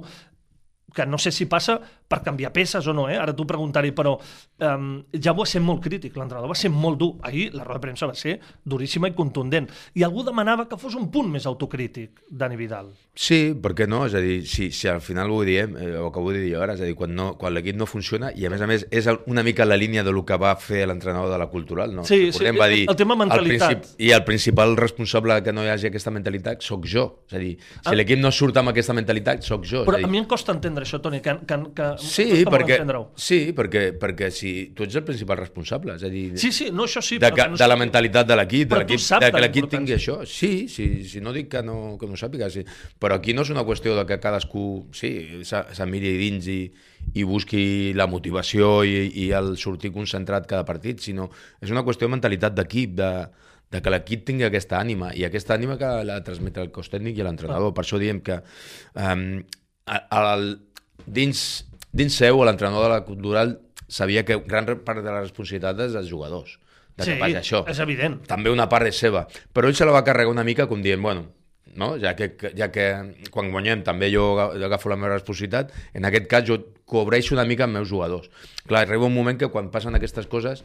que 0.96 1.06
no 1.06 1.20
sé 1.20 1.32
si 1.32 1.46
passa 1.46 1.82
per 2.08 2.22
canviar 2.24 2.52
peces 2.54 2.86
o 2.88 2.94
no, 2.94 3.08
eh? 3.10 3.18
ara 3.18 3.34
t'ho 3.34 3.48
preguntaré, 3.50 3.92
però 3.96 4.16
um, 4.16 4.90
ja 5.12 5.34
va 5.34 5.46
ser 5.50 5.62
molt 5.66 5.82
crític, 5.84 6.16
l'entrenador 6.18 6.52
va 6.52 6.58
ser 6.58 6.70
molt 6.74 7.00
dur. 7.02 7.12
Ahir 7.26 7.50
la 7.56 7.64
roda 7.64 7.80
de 7.80 7.86
premsa 7.88 8.10
va 8.10 8.16
ser 8.18 8.38
duríssima 8.64 9.10
i 9.10 9.16
contundent. 9.18 9.70
I 9.98 10.06
algú 10.06 10.24
demanava 10.26 10.68
que 10.70 10.78
fos 10.78 10.96
un 11.00 11.10
punt 11.12 11.32
més 11.34 11.48
autocrític, 11.50 12.22
Dani 12.30 12.58
Vidal. 12.60 12.92
Sí, 13.16 13.56
per 13.62 13.72
què 13.78 13.88
no? 13.88 14.04
És 14.06 14.16
a 14.18 14.22
dir, 14.22 14.42
si, 14.50 14.70
si 14.76 14.90
al 14.92 15.02
final 15.02 15.32
ho 15.32 15.42
diem, 15.48 15.76
eh, 15.80 15.94
o 15.98 16.12
que 16.14 16.22
ho 16.22 16.34
dir 16.36 16.54
ara, 16.60 16.76
és 16.76 16.84
a 16.84 16.90
dir, 16.90 16.96
quan, 17.00 17.14
no, 17.16 17.32
quan 17.40 17.56
l'equip 17.56 17.78
no 17.80 17.88
funciona, 17.90 18.32
i 18.36 18.46
a 18.46 18.52
més 18.54 18.62
a 18.62 18.70
més 18.70 18.86
és 18.92 19.08
una 19.32 19.44
mica 19.46 19.66
la 19.66 19.78
línia 19.80 20.04
de 20.04 20.14
lo 20.14 20.26
que 20.28 20.38
va 20.42 20.54
fer 20.60 20.84
l'entrenador 20.90 21.32
de 21.32 21.40
la 21.42 21.48
cultural, 21.50 21.96
no? 21.96 22.06
Sí, 22.06 22.32
sí, 22.36 22.52
va 22.56 22.68
dir, 22.72 22.86
el 22.92 23.00
tema 23.00 23.18
mentalitat. 23.18 23.96
I 23.98 24.12
el 24.16 24.26
principal 24.28 24.76
responsable 24.78 25.40
que 25.44 25.54
no 25.56 25.66
hi 25.66 25.72
hagi 25.74 25.90
aquesta 25.90 26.14
mentalitat 26.14 26.64
sóc 26.66 26.86
jo. 26.92 27.08
És 27.30 27.38
a 27.40 27.42
dir, 27.42 27.54
si 27.58 27.92
ah. 27.92 27.96
l'equip 27.98 28.22
no 28.22 28.32
surt 28.36 28.60
amb 28.62 28.74
aquesta 28.74 28.94
mentalitat, 28.98 29.46
sóc 29.48 29.66
jo. 29.68 29.86
Però 29.88 29.98
a, 29.98 30.04
dir... 30.04 30.10
a 30.10 30.12
mi 30.12 30.22
em 30.22 30.28
costa 30.30 30.54
entendre 30.56 30.86
això, 30.88 31.00
Toni, 31.02 31.22
que, 31.24 31.38
que, 31.48 31.60
que 31.76 31.90
sí, 32.02 32.44
perquè, 32.48 32.78
sí, 33.20 33.40
perquè, 33.56 33.84
perquè 34.00 34.30
si 34.34 34.52
tu 34.76 34.86
ets 34.86 34.98
el 35.00 35.06
principal 35.08 35.40
responsable, 35.40 35.96
és 36.00 36.06
a 36.08 36.12
dir... 36.12 36.26
Sí, 36.42 36.52
sí, 36.56 36.70
no, 36.74 36.88
això 36.90 37.04
sí. 37.06 37.20
De, 37.22 37.32
que, 37.36 37.48
no 37.52 37.60
de 37.60 37.68
la 37.68 37.78
mentalitat 37.80 38.28
de 38.30 38.38
l'equip, 38.40 38.74
de, 38.74 38.82
de 38.86 39.32
que 39.32 39.44
l'equip 39.44 39.70
tingui 39.72 39.96
això. 39.98 40.20
Sí, 40.30 40.68
sí, 40.72 40.90
sí, 41.08 41.24
no 41.24 41.34
dic 41.36 41.50
que 41.54 41.64
no, 41.66 41.96
que 42.02 42.10
no 42.10 42.20
sàpiga, 42.20 42.50
sí. 42.54 42.66
però 43.02 43.20
aquí 43.20 43.36
no 43.38 43.46
és 43.46 43.54
una 43.54 43.66
qüestió 43.68 43.96
de 43.98 44.06
que 44.10 44.20
cadascú 44.24 44.66
sí, 44.96 45.14
s'amiri 45.46 46.16
dins 46.20 46.52
i, 46.52 46.60
i 47.16 47.26
busqui 47.28 47.66
la 47.98 48.10
motivació 48.12 48.84
i, 48.88 49.10
i 49.26 49.32
el 49.38 49.56
sortir 49.62 49.94
concentrat 49.96 50.48
cada 50.50 50.68
partit, 50.68 51.04
sinó 51.04 51.30
és 51.62 51.74
una 51.74 51.86
qüestió 51.86 52.10
de 52.10 52.16
mentalitat 52.16 52.56
d'equip, 52.58 52.96
de, 53.00 53.12
de 53.72 53.82
que 53.82 53.94
l'equip 53.94 54.26
tingui 54.28 54.48
aquesta 54.48 54.80
ànima, 54.80 55.12
i 55.18 55.26
aquesta 55.28 55.56
ànima 55.58 55.78
que 55.82 55.92
la 56.08 56.22
transmet 56.26 56.58
el 56.62 56.72
cos 56.76 56.92
tècnic 56.94 57.20
i 57.20 57.26
l'entrenador. 57.26 57.74
Per 57.76 57.86
això 57.86 58.00
diem 58.02 58.22
que 58.26 58.40
um, 59.02 59.26
el, 59.92 60.46
dins, 61.06 61.66
dins 61.96 62.18
seu, 62.20 62.44
l'entrenador 62.44 62.90
de 62.90 62.94
la 62.98 63.06
cultural 63.08 63.56
sabia 63.88 64.26
que 64.26 64.38
gran 64.44 64.68
part 64.84 65.02
de 65.02 65.10
la 65.10 65.22
responsabilitat 65.22 65.80
és 65.88 65.96
dels 65.96 66.12
jugadors. 66.12 66.60
De 66.96 67.04
sí, 67.04 67.16
que 67.20 67.40
això. 67.40 67.64
és 67.68 67.80
evident. 67.84 68.22
També 68.28 68.52
una 68.52 68.70
part 68.72 68.88
és 68.88 69.00
seva. 69.00 69.26
Però 69.54 69.68
ell 69.68 69.76
se 69.76 69.88
la 69.88 69.96
va 69.96 70.06
carregar 70.08 70.32
una 70.32 70.46
mica 70.48 70.68
com 70.68 70.84
dient, 70.84 71.02
bueno, 71.04 71.26
no? 71.76 71.96
ja, 72.00 72.16
que, 72.16 72.32
ja 72.56 72.70
que 72.72 72.86
quan 73.32 73.52
guanyem 73.52 73.84
també 73.84 74.10
jo 74.14 74.30
agafo 74.40 74.92
la 74.92 75.00
meva 75.00 75.18
responsabilitat, 75.18 75.74
en 75.94 76.08
aquest 76.08 76.30
cas 76.32 76.46
jo 76.48 76.60
cobreixo 76.88 77.36
una 77.36 77.48
mica 77.48 77.68
amb 77.68 77.80
meus 77.80 77.90
jugadors. 77.92 78.30
Clar, 78.66 78.86
arriba 78.86 79.10
un 79.10 79.16
moment 79.16 79.40
que 79.40 79.52
quan 79.52 79.72
passen 79.74 79.96
aquestes 79.96 80.30
coses, 80.32 80.64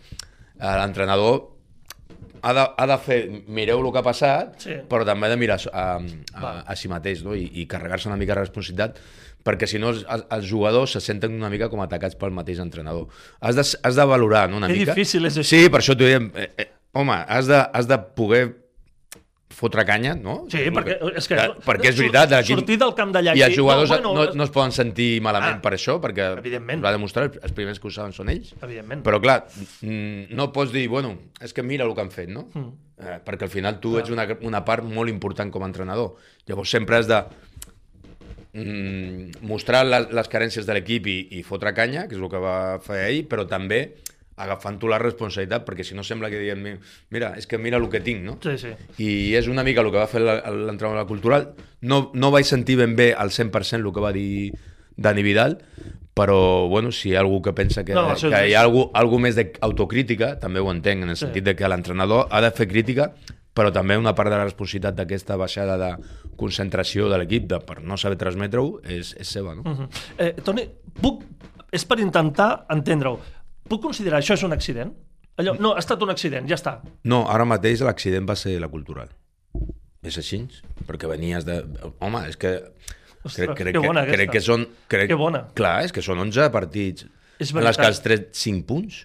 eh, 0.59 0.77
l'entrenador 0.79 1.49
ha 2.43 2.53
de, 2.57 2.67
ha 2.79 2.87
de 2.89 2.99
fer, 3.03 3.19
mireu 3.49 3.83
el 3.83 3.91
que 3.93 4.01
ha 4.01 4.07
passat, 4.07 4.55
sí. 4.63 4.77
però 4.89 5.05
també 5.09 5.29
ha 5.29 5.35
de 5.35 5.41
mirar 5.41 5.59
a, 5.67 5.83
a, 5.83 5.89
a, 6.41 6.53
a 6.73 6.79
si 6.79 6.89
mateix 6.89 7.25
no? 7.27 7.35
i, 7.37 7.51
i 7.61 7.67
carregar-se 7.69 8.09
una 8.09 8.19
mica 8.21 8.37
de 8.37 8.45
responsabilitat 8.47 9.03
perquè 9.47 9.69
si 9.71 9.81
no 9.83 9.93
els, 9.95 10.05
els 10.07 10.49
jugadors 10.49 10.97
se 10.97 11.03
senten 11.05 11.37
una 11.37 11.51
mica 11.53 11.71
com 11.73 11.83
atacats 11.85 12.19
pel 12.21 12.35
mateix 12.37 12.61
entrenador. 12.63 13.09
Has 13.41 13.59
de, 13.59 13.65
has 13.65 13.99
de 13.99 14.09
valorar 14.09 14.49
no, 14.51 14.61
una 14.61 14.71
que 14.71 14.81
mica. 14.81 14.97
Difícil 14.97 15.29
és 15.29 15.39
això. 15.41 15.51
Sí, 15.53 15.71
per 15.73 15.83
això 15.83 15.97
t'ho 15.97 16.09
diem. 16.09 16.31
Eh, 16.35 16.51
eh, 16.65 16.71
home, 16.97 17.21
has 17.27 17.51
de, 17.51 17.61
has 17.61 17.89
de 17.91 18.01
poder 18.17 18.45
fotre 19.61 19.85
canya, 19.85 20.15
no? 20.17 20.45
Sí, 20.51 20.63
perquè, 20.73 20.97
és 21.19 21.27
que, 21.29 21.39
perquè 21.67 21.91
és 21.91 21.99
veritat. 21.99 22.33
Aquí, 22.39 22.55
sortir 22.55 22.79
del 22.81 22.93
camp 22.97 23.11
d'allà... 23.15 23.35
I 23.37 23.43
els 23.49 23.57
jugadors 23.59 23.91
no, 23.91 23.99
bueno, 23.99 24.13
no, 24.31 24.39
no 24.39 24.47
es 24.47 24.53
poden 24.55 24.73
sentir 24.75 25.09
malament 25.25 25.59
ah, 25.59 25.63
per 25.65 25.75
això, 25.77 25.99
perquè 26.03 26.31
va 26.39 26.93
demostrar 26.95 27.27
els 27.35 27.57
primers 27.57 27.83
que 27.83 27.91
ho 27.91 27.95
saben 27.95 28.15
són 28.17 28.31
ells. 28.33 28.55
Evidentment. 28.61 29.03
Però 29.07 29.21
clar, 29.23 29.43
mm, 29.83 30.31
no 30.39 30.49
pots 30.55 30.73
dir, 30.73 30.87
bueno, 30.93 31.13
és 31.43 31.53
que 31.57 31.67
mira 31.67 31.85
el 31.89 31.93
que 31.99 32.07
han 32.07 32.15
fet, 32.15 32.31
no? 32.33 32.47
Mm. 32.55 32.71
Eh, 33.01 33.19
perquè 33.27 33.49
al 33.49 33.53
final 33.53 33.79
tu 33.83 33.95
clar. 33.95 34.05
ets 34.05 34.15
una, 34.15 34.27
una 34.49 34.65
part 34.65 34.87
molt 34.87 35.13
important 35.13 35.51
com 35.53 35.65
a 35.65 35.69
entrenador. 35.69 36.15
Llavors 36.49 36.73
sempre 36.77 37.01
has 37.01 37.11
de 37.11 37.21
mm, 38.53 39.43
mostrar 39.47 39.85
les, 39.87 40.09
les 40.13 40.29
carències 40.29 40.67
de 40.67 40.75
l'equip 40.77 41.07
i, 41.07 41.19
i 41.39 41.43
fotre 41.47 41.73
canya, 41.77 42.07
que 42.09 42.17
és 42.17 42.21
el 42.23 42.31
que 42.33 42.41
va 42.43 42.79
fer 42.85 43.05
ahir, 43.07 43.27
però 43.31 43.47
també 43.49 43.97
agafant 44.41 44.79
tu 44.81 44.89
la 44.89 44.97
responsabilitat, 44.99 45.67
perquè 45.67 45.85
si 45.85 45.95
no 45.95 46.01
sembla 46.07 46.31
que 46.33 46.39
diguem, 46.41 46.79
mira, 47.13 47.35
és 47.37 47.45
que 47.47 47.59
mira 47.61 47.77
el 47.77 47.89
que 47.93 48.01
tinc, 48.01 48.23
no? 48.25 48.39
Sí, 48.41 48.55
sí. 48.57 48.71
I 49.05 49.11
és 49.37 49.51
una 49.53 49.63
mica 49.67 49.83
el 49.85 49.91
que 49.93 50.01
va 50.01 50.07
fer 50.09 50.23
l'entrenador 50.25 51.05
cultural. 51.11 51.51
No, 51.83 52.07
no 52.15 52.31
vaig 52.33 52.49
sentir 52.49 52.79
ben 52.81 52.97
bé 52.97 53.11
al 53.13 53.29
100% 53.37 53.85
el 53.85 53.93
que 53.93 54.01
va 54.01 54.15
dir 54.17 54.55
Dani 54.97 55.23
Vidal, 55.23 55.59
però 56.17 56.67
bueno, 56.69 56.91
si 56.91 57.11
hi 57.11 57.15
ha 57.17 57.21
algú 57.21 57.43
que 57.45 57.53
pensa 57.53 57.85
que, 57.85 57.93
No, 57.95 58.15
que 58.17 58.41
hi 58.49 58.55
ha 58.57 58.63
algú, 58.65 58.87
algú 58.97 59.19
més 59.21 59.37
d'autocrítica, 59.37 60.39
també 60.41 60.61
ho 60.61 60.73
entenc, 60.73 61.03
en 61.05 61.11
el 61.13 61.17
Sí. 61.17 61.27
sentit 61.27 61.45
de 61.45 61.55
que 61.57 61.69
l'entrenador 61.69 62.27
ha 62.31 62.41
de 62.41 62.51
fer 62.51 62.67
crítica, 62.69 63.13
però 63.55 63.73
també 63.73 63.97
una 63.99 64.15
part 64.15 64.31
de 64.31 64.37
la 64.39 64.45
responsabilitat 64.45 64.95
d'aquesta 64.97 65.37
baixada 65.37 65.77
de 65.77 65.93
concentració 66.41 67.11
de 67.13 67.21
l'equip 67.21 67.47
de, 67.51 67.61
per 67.67 67.79
no 67.85 67.99
saber 68.01 68.19
transmetre-ho 68.21 68.81
és, 68.97 69.13
és 69.21 69.29
seva, 69.37 69.55
no? 69.59 69.65
Mhm. 69.67 70.03
eh, 70.19 70.33
Toni, 70.47 70.67
puc, 71.01 71.23
és 71.71 71.85
per 71.87 72.01
intentar 72.03 72.67
entendre-ho. 72.73 73.21
Puc 73.71 73.85
considerar 73.85 74.19
això 74.23 74.35
és 74.39 74.45
un 74.47 74.57
accident? 74.57 74.93
Allò, 75.41 75.55
no, 75.61 75.75
ha 75.77 75.81
estat 75.81 76.03
un 76.05 76.11
accident, 76.13 76.49
ja 76.51 76.57
està. 76.59 76.81
No, 77.09 77.23
ara 77.33 77.47
mateix 77.49 77.81
l'accident 77.87 78.27
va 78.29 78.37
ser 78.37 78.59
la 78.61 78.69
cultural. 78.69 79.09
És 80.05 80.17
així? 80.21 80.43
Perquè 80.89 81.09
venies 81.09 81.47
de... 81.49 81.61
Home, 82.01 82.25
és 82.29 82.37
que... 82.41 82.57
Ostres, 83.21 83.51
crec, 83.53 83.57
crec, 83.59 83.75
que 83.77 83.83
bona 83.85 84.05
que, 84.07 84.15
crec 84.17 84.31
aquesta. 84.31 84.33
que 84.33 84.41
són... 84.47 84.67
Crec, 84.89 85.11
Que 85.13 85.19
bona. 85.21 85.43
Clar, 85.57 85.75
és 85.85 85.93
que 85.93 86.05
són 86.05 86.23
11 86.25 86.49
partits 86.55 87.05
És 87.41 87.53
en 87.53 87.65
les 87.65 87.77
que 87.77 87.89
has 87.89 88.01
tret 88.05 88.31
5 88.37 88.65
punts. 88.69 89.03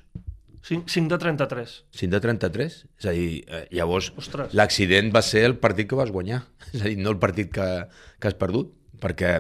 5, 0.66 0.90
5 0.90 1.14
de 1.14 1.18
33. 1.22 1.74
5 1.94 2.12
de 2.12 2.20
33. 2.24 2.78
És 2.98 3.06
a 3.06 3.14
dir, 3.14 3.44
eh, 3.46 3.66
llavors 3.78 4.10
l'accident 4.58 5.12
va 5.14 5.22
ser 5.22 5.44
el 5.46 5.60
partit 5.62 5.90
que 5.92 6.00
vas 6.00 6.10
guanyar. 6.14 6.42
És 6.74 6.82
a 6.82 6.90
dir, 6.90 6.98
no 6.98 7.14
el 7.14 7.20
partit 7.22 7.52
que, 7.54 7.68
que 8.18 8.32
has 8.32 8.38
perdut. 8.40 8.74
Perquè 9.02 9.36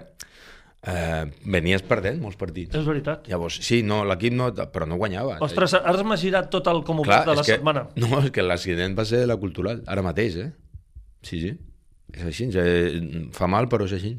eh, 0.85 1.23
venies 1.49 1.81
perdent 1.87 2.21
molts 2.21 2.37
partits. 2.37 2.77
És 2.77 2.85
veritat. 2.85 3.25
Llavors, 3.31 3.57
sí, 3.65 3.81
no, 3.81 4.03
l'equip 4.05 4.35
no... 4.37 4.51
Però 4.53 4.85
no 4.89 4.99
guanyava. 5.01 5.39
Ostres, 5.45 5.73
ara 5.79 6.05
m'ha 6.05 6.19
girat 6.21 6.51
tot 6.53 6.69
el 6.69 6.83
com 6.85 7.01
ho 7.01 7.07
Clar, 7.07 7.23
de 7.25 7.39
la 7.39 7.45
que, 7.45 7.57
setmana. 7.57 7.87
No, 7.97 8.11
és 8.21 8.29
que 8.35 8.45
l'accident 8.45 8.97
va 8.97 9.07
ser 9.09 9.25
la 9.25 9.39
cultural, 9.41 9.81
ara 9.89 10.05
mateix, 10.05 10.37
eh? 10.43 10.49
Sí, 11.25 11.41
sí. 11.41 11.55
És 12.13 12.27
així, 12.29 12.51
eh? 12.61 13.29
fa 13.33 13.49
mal, 13.49 13.65
però 13.71 13.89
és 13.89 13.95
així. 13.97 14.13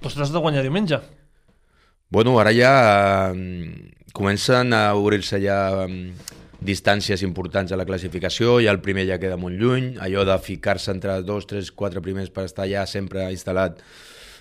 Ostres, 0.00 0.28
has 0.28 0.36
de 0.36 0.40
guanyar 0.40 0.62
diumenge. 0.62 1.00
Bueno, 2.10 2.38
ara 2.42 2.54
ja 2.54 2.70
eh, 3.34 3.90
comencen 4.12 4.74
a 4.74 4.94
obrir-se 4.98 5.40
ja 5.42 5.60
eh, 5.86 6.12
distàncies 6.60 7.24
importants 7.24 7.72
a 7.72 7.78
la 7.80 7.86
classificació, 7.88 8.58
ja 8.60 8.72
el 8.74 8.82
primer 8.84 9.06
ja 9.08 9.18
queda 9.22 9.38
molt 9.40 9.56
lluny, 9.58 9.94
allò 10.02 10.26
de 10.28 10.36
ficar-se 10.44 10.92
entre 10.92 11.20
dos, 11.24 11.48
tres, 11.48 11.72
quatre 11.72 12.02
primers 12.04 12.30
per 12.30 12.44
estar 12.50 12.68
ja 12.68 12.84
sempre 12.86 13.30
instal·lat 13.32 13.80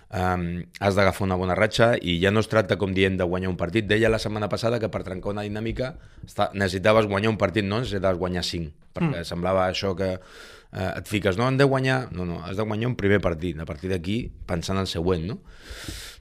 um, 0.09 0.45
has 0.79 0.97
d'agafar 0.97 1.25
una 1.27 1.37
bona 1.39 1.55
ratxa 1.55 1.93
i 2.01 2.17
ja 2.21 2.31
no 2.31 2.43
es 2.43 2.51
tracta, 2.51 2.77
com 2.81 2.93
dient, 2.95 3.17
de 3.19 3.27
guanyar 3.27 3.51
un 3.53 3.57
partit. 3.57 3.87
Deia 3.87 4.11
la 4.11 4.19
setmana 4.19 4.49
passada 4.51 4.81
que 4.81 4.91
per 4.91 5.03
trencar 5.07 5.33
una 5.33 5.45
dinàmica 5.47 5.93
està, 6.25 6.49
necessitaves 6.53 7.07
guanyar 7.07 7.33
un 7.33 7.39
partit, 7.41 7.65
no 7.65 7.79
necessitaves 7.79 8.19
guanyar 8.19 8.43
cinc, 8.43 8.73
perquè 8.95 9.21
mm. 9.21 9.29
semblava 9.31 9.67
això 9.69 9.95
que 9.97 10.11
eh, 10.15 10.91
et 10.91 11.07
fiques, 11.07 11.39
no, 11.39 11.47
hem 11.47 11.59
de 11.59 11.67
guanyar... 11.69 12.01
No, 12.15 12.27
no, 12.27 12.43
has 12.45 12.59
de 12.59 12.67
guanyar 12.67 12.91
un 12.91 12.99
primer 12.99 13.21
partit, 13.23 13.57
a 13.59 13.69
partir 13.69 13.93
d'aquí 13.93 14.21
pensant 14.49 14.77
en 14.77 14.85
el 14.87 14.91
següent, 14.91 15.27
no? 15.29 15.39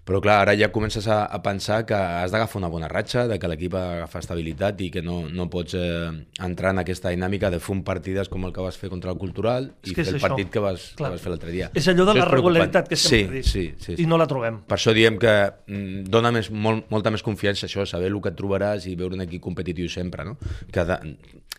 Però 0.08 0.22
clar, 0.24 0.38
ara 0.40 0.54
ja 0.56 0.70
comences 0.72 1.04
a, 1.12 1.18
a 1.26 1.38
pensar 1.44 1.82
que 1.84 1.92
has 1.94 2.32
d'agafar 2.32 2.60
una 2.62 2.70
bona 2.72 2.88
ratxa, 2.88 3.26
de 3.28 3.36
que 3.38 3.48
l'equip 3.50 3.74
agafa 3.76 4.22
estabilitat 4.22 4.80
i 4.80 4.88
que 4.94 5.02
no, 5.04 5.18
no 5.28 5.48
pots 5.52 5.74
eh, 5.76 6.08
entrar 6.44 6.70
en 6.72 6.80
aquesta 6.80 7.12
dinàmica 7.12 7.50
de 7.52 7.60
un 7.68 7.82
partides 7.84 8.30
com 8.32 8.46
el 8.48 8.54
que 8.56 8.64
vas 8.64 8.78
fer 8.80 8.88
contra 8.88 9.12
el 9.12 9.18
Cultural 9.20 9.68
i 9.84 9.92
fer 9.92 10.06
el 10.06 10.14
això. 10.16 10.22
partit 10.28 10.48
que 10.48 10.62
vas, 10.64 10.86
Clar. 10.96 11.10
que 11.10 11.18
vas 11.18 11.24
fer 11.26 11.32
l'altre 11.34 11.52
dia. 11.52 11.68
És 11.74 11.88
allò 11.92 12.06
de 12.08 12.14
Això 12.14 12.22
la 12.24 12.28
regularitat 12.30 12.88
que 12.88 12.96
sempre 12.96 13.42
sí, 13.42 13.42
dit. 13.42 13.50
Sí, 13.50 13.64
sí, 13.76 13.96
sí. 13.96 14.02
I 14.02 14.06
no 14.08 14.16
la 14.16 14.26
trobem. 14.30 14.62
Per 14.68 14.78
això 14.78 14.94
diem 14.96 15.18
que 15.20 15.34
mm, 15.66 16.06
dona 16.08 16.32
més, 16.32 16.48
molt, 16.50 16.88
molta 16.88 17.12
més 17.12 17.22
confiança 17.26 17.68
això, 17.68 17.84
saber 17.84 18.08
el 18.08 18.16
que 18.24 18.32
et 18.32 18.38
trobaràs 18.38 18.86
i 18.88 18.96
veure 18.96 19.18
un 19.18 19.26
equip 19.26 19.42
competitiu 19.44 19.90
sempre, 19.92 20.24
no? 20.24 20.38
Que, 20.72 20.86
de, 20.88 20.98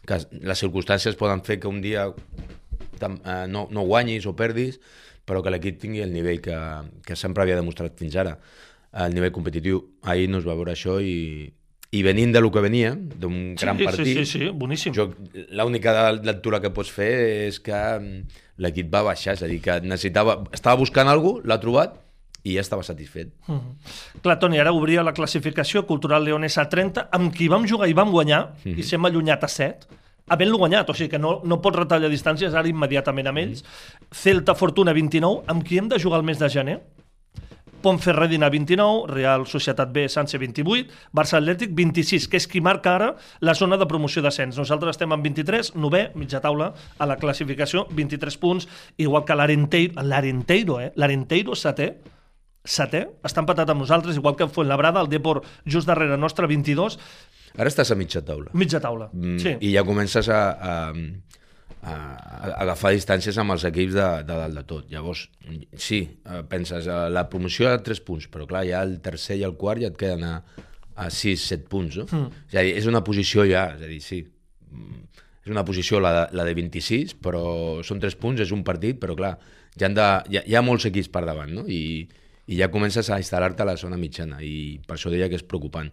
que 0.09 0.19
les 0.41 0.65
circumstàncies 0.65 1.19
poden 1.19 1.45
fer 1.45 1.59
que 1.61 1.69
un 1.69 1.83
dia 1.85 2.07
eh, 2.09 3.45
no, 3.47 3.67
no 3.69 3.85
guanyis 3.85 4.25
o 4.25 4.33
perdis, 4.35 4.79
però 5.29 5.43
que 5.45 5.53
l'equip 5.53 5.77
tingui 5.81 6.01
el 6.01 6.11
nivell 6.15 6.41
que, 6.41 6.57
que 7.05 7.15
sempre 7.19 7.45
havia 7.45 7.59
demostrat 7.59 7.93
fins 8.01 8.17
ara, 8.17 8.33
el 9.05 9.13
nivell 9.13 9.31
competitiu. 9.35 9.83
Ahir 10.09 10.27
no 10.33 10.41
es 10.41 10.47
va 10.49 10.55
veure 10.57 10.73
això 10.73 10.97
i, 11.05 11.45
i 11.93 12.01
venint 12.05 12.33
de 12.33 12.41
lo 12.41 12.49
que 12.53 12.61
venia, 12.65 12.95
d'un 12.97 13.53
gran 13.57 13.77
sí, 13.77 13.85
partit, 13.85 14.05
Sí, 14.09 14.25
sí, 14.25 14.25
sí, 14.25 14.49
boníssim. 14.53 14.93
jo, 14.97 15.07
l'única 15.53 16.11
lectura 16.17 16.59
que 16.61 16.69
pots 16.73 16.89
fer 16.93 17.11
és 17.47 17.59
que 17.61 17.77
mm, 17.77 18.43
l'equip 18.65 18.89
va 18.93 19.03
baixar, 19.07 19.37
és 19.37 19.45
a 19.45 19.49
dir, 19.49 19.61
que 19.61 19.79
necessitava, 19.85 20.39
estava 20.53 20.77
buscant 20.81 21.07
alguna 21.09 21.39
cosa, 21.39 21.47
l'ha 21.53 21.59
trobat 21.61 21.97
i 22.47 22.53
ja 22.55 22.61
estava 22.63 22.83
satisfet. 22.87 23.33
Mm. 23.49 23.73
Clar, 24.23 24.37
Toni, 24.39 24.57
ara 24.61 24.71
obria 24.73 25.01
la 25.03 25.13
classificació 25.13 25.85
Cultural 25.89 26.23
Leonesa 26.25 26.63
a 26.63 26.69
30, 26.71 27.07
amb 27.17 27.33
qui 27.35 27.49
vam 27.51 27.65
jugar 27.67 27.89
i 27.91 27.93
vam 27.97 28.11
guanyar, 28.13 28.45
Mhm. 28.65 28.77
i 28.79 28.83
s'hem 28.83 29.05
allunyat 29.05 29.43
a 29.43 29.49
7, 29.51 29.87
havent-lo 30.29 30.61
guanyat, 30.61 30.89
o 30.89 30.95
sigui 30.97 31.11
que 31.15 31.21
no, 31.21 31.39
no 31.43 31.59
pots 31.63 31.81
retallar 31.81 32.11
distàncies 32.11 32.55
ara 32.55 32.69
immediatament 32.69 33.31
amb 33.31 33.41
ells. 33.41 33.65
Celta 34.13 34.55
Fortuna 34.57 34.95
29, 34.95 35.43
amb 35.51 35.65
qui 35.65 35.81
hem 35.81 35.89
de 35.91 35.99
jugar 36.01 36.21
el 36.21 36.27
mes 36.29 36.39
de 36.41 36.49
gener? 36.53 36.79
Pontferradina 37.81 38.49
29, 38.49 39.07
Real 39.07 39.45
Societat 39.47 39.91
B, 39.95 40.09
Sanse 40.11 40.37
28, 40.37 40.91
Barça 41.15 41.37
Atlètic 41.39 41.71
26, 41.75 42.27
que 42.27 42.39
és 42.41 42.47
qui 42.49 42.59
marca 42.59 42.91
ara 42.97 43.09
la 43.39 43.55
zona 43.55 43.77
de 43.79 43.87
promoció 43.87 44.23
d'ascens. 44.25 44.57
Nosaltres 44.59 44.97
estem 44.97 45.15
en 45.15 45.23
23, 45.23 45.73
novè, 45.79 46.09
mitja 46.19 46.43
taula, 46.43 46.73
a 46.99 47.07
la 47.07 47.15
classificació, 47.21 47.85
23 47.95 48.39
punts, 48.41 48.67
igual 48.97 49.23
que 49.23 49.37
l'Arenteiro, 49.39 50.03
l'Arenteiro, 50.03 50.79
eh? 50.83 50.91
L'Arenteiro 50.99 51.55
setè, 51.55 51.93
setè, 52.67 53.05
està 53.23 53.45
empatat 53.45 53.71
amb 53.71 53.85
nosaltres, 53.85 54.19
igual 54.19 54.35
que 54.35 54.49
Fuenlabrada, 54.51 54.99
el 54.99 55.09
Depor 55.09 55.41
just 55.65 55.87
darrere 55.87 56.19
nostre, 56.19 56.47
22, 56.51 56.99
Ara 57.57 57.69
estàs 57.71 57.91
a 57.91 57.95
mitja 57.95 58.21
taula. 58.25 58.51
mitja 58.53 58.79
taula. 58.83 59.09
Mm, 59.13 59.37
Sí. 59.41 59.55
I 59.61 59.73
ja 59.73 59.83
comences 59.87 60.29
a, 60.29 60.39
a, 60.53 60.73
a, 61.81 61.93
a 61.93 62.53
agafar 62.63 62.91
distàncies 62.93 63.37
amb 63.41 63.51
els 63.55 63.63
equips 63.69 63.93
de, 63.95 64.07
de 64.27 64.39
dalt 64.43 64.55
de 64.59 64.63
tot. 64.67 64.89
Llavors, 64.91 65.27
sí, 65.75 66.01
eh, 66.25 66.41
penses, 66.49 66.87
eh, 66.87 67.09
la 67.09 67.27
promoció 67.29 67.69
a 67.71 67.77
3 67.83 68.01
punts, 68.05 68.27
però 68.31 68.45
clar, 68.49 68.65
ja 68.67 68.81
el 68.85 68.99
tercer 69.01 69.37
i 69.39 69.45
el 69.47 69.55
quart 69.59 69.81
ja 69.81 69.89
et 69.93 69.97
queden 69.99 70.23
a, 70.27 70.33
a 70.99 71.07
6-7 71.09 71.67
punts, 71.71 71.97
no? 72.01 72.07
Mm. 72.11 72.43
És 72.51 72.55
a 72.59 72.65
dir, 72.67 72.75
és 72.81 72.85
una 72.91 73.03
posició 73.07 73.45
ja, 73.47 73.69
és 73.77 73.85
a 73.85 73.89
dir, 73.91 74.01
sí, 74.03 74.21
mm, 74.69 75.05
és 75.45 75.53
una 75.53 75.63
posició 75.65 76.01
la 76.03 76.11
de, 76.17 76.23
la 76.37 76.43
de 76.45 76.53
26, 76.57 77.15
però 77.23 77.43
són 77.87 77.99
3 78.03 78.15
punts, 78.19 78.41
és 78.43 78.51
un 78.51 78.63
partit, 78.67 78.99
però 79.01 79.15
clar, 79.17 79.37
ja 79.79 79.87
han 79.87 79.95
de, 79.95 80.09
hi, 80.29 80.37
ha, 80.41 80.43
hi 80.45 80.55
ha 80.59 80.61
molts 80.65 80.85
equips 80.89 81.07
per 81.13 81.23
davant, 81.25 81.53
no? 81.61 81.63
I, 81.67 82.03
i 82.49 82.57
ja 82.57 82.71
comences 82.73 83.11
a 83.13 83.19
instal·lar-te 83.21 83.61
a 83.61 83.67
la 83.69 83.75
zona 83.77 83.97
mitjana 84.01 84.39
i 84.41 84.79
per 84.87 84.95
això 84.95 85.11
deia 85.13 85.27
que 85.29 85.37
és 85.37 85.45
preocupant. 85.45 85.91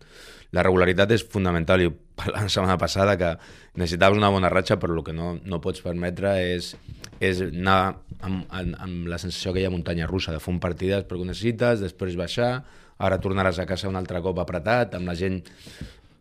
La 0.57 0.65
regularitat 0.65 1.13
és 1.13 1.25
fonamental 1.29 1.85
i 1.85 1.91
parlant 2.21 2.49
la 2.49 2.53
setmana 2.53 2.79
passada 2.81 3.17
que 3.21 3.35
necessitaves 3.77 4.17
una 4.17 4.33
bona 4.33 4.49
ratxa 4.53 4.79
però 4.81 4.97
el 4.97 5.05
que 5.05 5.15
no, 5.17 5.35
no 5.45 5.61
pots 5.61 5.85
permetre 5.85 6.33
és, 6.55 6.73
és 7.21 7.45
anar 7.45 7.99
amb, 8.23 8.47
amb, 8.49 8.73
amb 8.81 9.13
la 9.13 9.21
sensació 9.21 9.53
que 9.53 9.61
hi 9.61 9.69
ha 9.69 9.75
muntanya 9.75 10.09
russa 10.09 10.33
de 10.33 10.41
fer 10.41 10.55
un 10.55 10.63
partides 10.63 11.05
perquè 11.05 11.27
ho 11.27 11.29
necessites, 11.29 11.85
després 11.85 12.17
baixar 12.17 12.51
ara 12.97 13.21
tornaràs 13.21 13.61
a 13.61 13.69
casa 13.69 13.91
un 13.93 14.01
altre 14.01 14.23
cop 14.25 14.41
apretat 14.41 14.97
amb 14.97 15.13
la 15.13 15.17
gent 15.19 15.43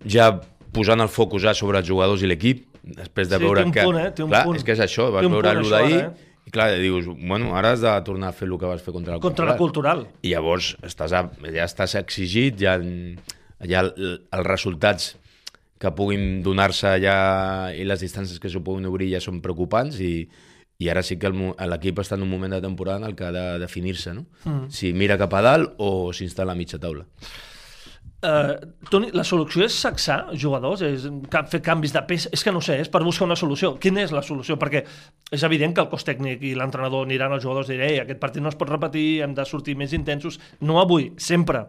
ja 0.03 0.33
posant 0.75 0.99
el 0.99 1.07
focus 1.07 1.45
ja 1.47 1.55
sobre 1.55 1.79
els 1.79 1.87
jugadors 1.87 2.23
i 2.25 2.27
l'equip 2.27 2.65
després 2.83 3.29
de 3.31 3.39
Sí, 3.39 3.43
veure 3.47 3.63
que... 3.71 3.83
punt, 3.87 3.97
eh? 3.97 4.11
Clar, 4.19 4.43
punt. 4.45 4.59
és 4.59 4.67
que 4.67 4.75
és 4.75 4.83
això, 4.83 5.07
vas 5.13 5.23
Té 5.23 5.29
un 5.31 5.37
veure 5.37 5.53
punt, 5.55 5.61
el 5.61 5.65
això, 5.65 5.77
d'ahir 5.79 6.01
eh? 6.03 6.33
I 6.45 6.51
clar, 6.53 6.67
dius, 6.77 7.05
bueno, 7.07 7.55
ara 7.57 7.71
has 7.73 7.81
de 7.81 7.91
tornar 8.05 8.29
a 8.29 8.33
fer 8.37 8.47
el 8.47 8.57
que 8.61 8.65
vas 8.69 8.81
fer 8.85 8.93
contra 8.93 9.15
el 9.15 9.19
Contra 9.21 9.45
la 9.45 9.57
cultural. 9.57 10.07
i 10.21 10.29
llavors 10.35 10.75
estàs 10.85 11.11
a, 11.17 11.23
ja 11.51 11.63
estàs 11.65 11.95
exigit, 11.99 12.57
ja, 12.61 12.77
ja 13.65 13.79
el- 13.81 14.21
els 14.31 14.45
resultats 14.47 15.15
que 15.79 15.91
puguin 15.91 16.41
donar-se 16.43 16.99
ja 17.03 17.71
i 17.75 17.83
les 17.83 17.99
distàncies 18.01 18.39
que 18.39 18.49
s'ho 18.49 18.61
puguin 18.63 18.85
obrir 18.85 19.09
ja 19.11 19.19
són 19.19 19.41
preocupants 19.41 19.97
i, 19.99 20.27
i 20.79 20.89
ara 20.89 21.01
sí 21.03 21.17
que 21.17 21.29
l'equip 21.31 21.99
està 21.99 22.15
en 22.15 22.23
un 22.23 22.29
moment 22.29 22.53
de 22.53 22.61
temporada 22.61 22.97
en 23.01 23.03
el 23.09 23.15
que 23.15 23.25
ha 23.25 23.31
de 23.31 23.59
definir-se, 23.59 24.13
no? 24.13 24.25
Mm. 24.45 24.69
Si 24.69 24.93
mira 24.93 25.17
cap 25.17 25.33
a 25.33 25.41
dalt 25.41 25.73
o 25.77 26.11
s'instal·la 26.13 26.51
a 26.51 26.55
mitja 26.55 26.79
taula. 26.79 27.05
Uh, 28.25 28.55
Toni, 28.89 29.11
la 29.13 29.25
solució 29.27 29.65
és 29.67 29.75
sacsar 29.77 30.31
jugadors, 30.39 30.81
és 30.85 31.03
fer 31.51 31.59
canvis 31.61 31.93
de 31.93 32.01
pes, 32.07 32.25
és 32.33 32.41
que 32.41 32.53
no 32.53 32.61
sé, 32.63 32.79
és 32.81 32.89
per 32.89 33.03
buscar 33.05 33.27
una 33.27 33.37
solució. 33.37 33.75
Quina 33.81 34.01
és 34.01 34.13
la 34.15 34.23
solució? 34.25 34.57
Perquè 34.61 34.81
és 35.35 35.43
evident 35.45 35.75
que 35.75 35.83
el 35.83 35.89
cos 35.91 36.07
tècnic 36.07 36.41
i 36.47 36.55
l'entrenador 36.57 37.05
aniran 37.05 37.35
als 37.35 37.43
jugadors 37.45 37.69
i 37.69 37.75
diran 37.75 38.05
aquest 38.05 38.21
partit 38.23 38.41
no 38.41 38.49
es 38.49 38.57
pot 38.57 38.71
repetir, 38.71 39.21
hem 39.25 39.35
de 39.37 39.45
sortir 39.45 39.75
més 39.77 39.93
intensos. 39.93 40.39
No 40.61 40.79
avui, 40.81 41.11
sempre. 41.21 41.65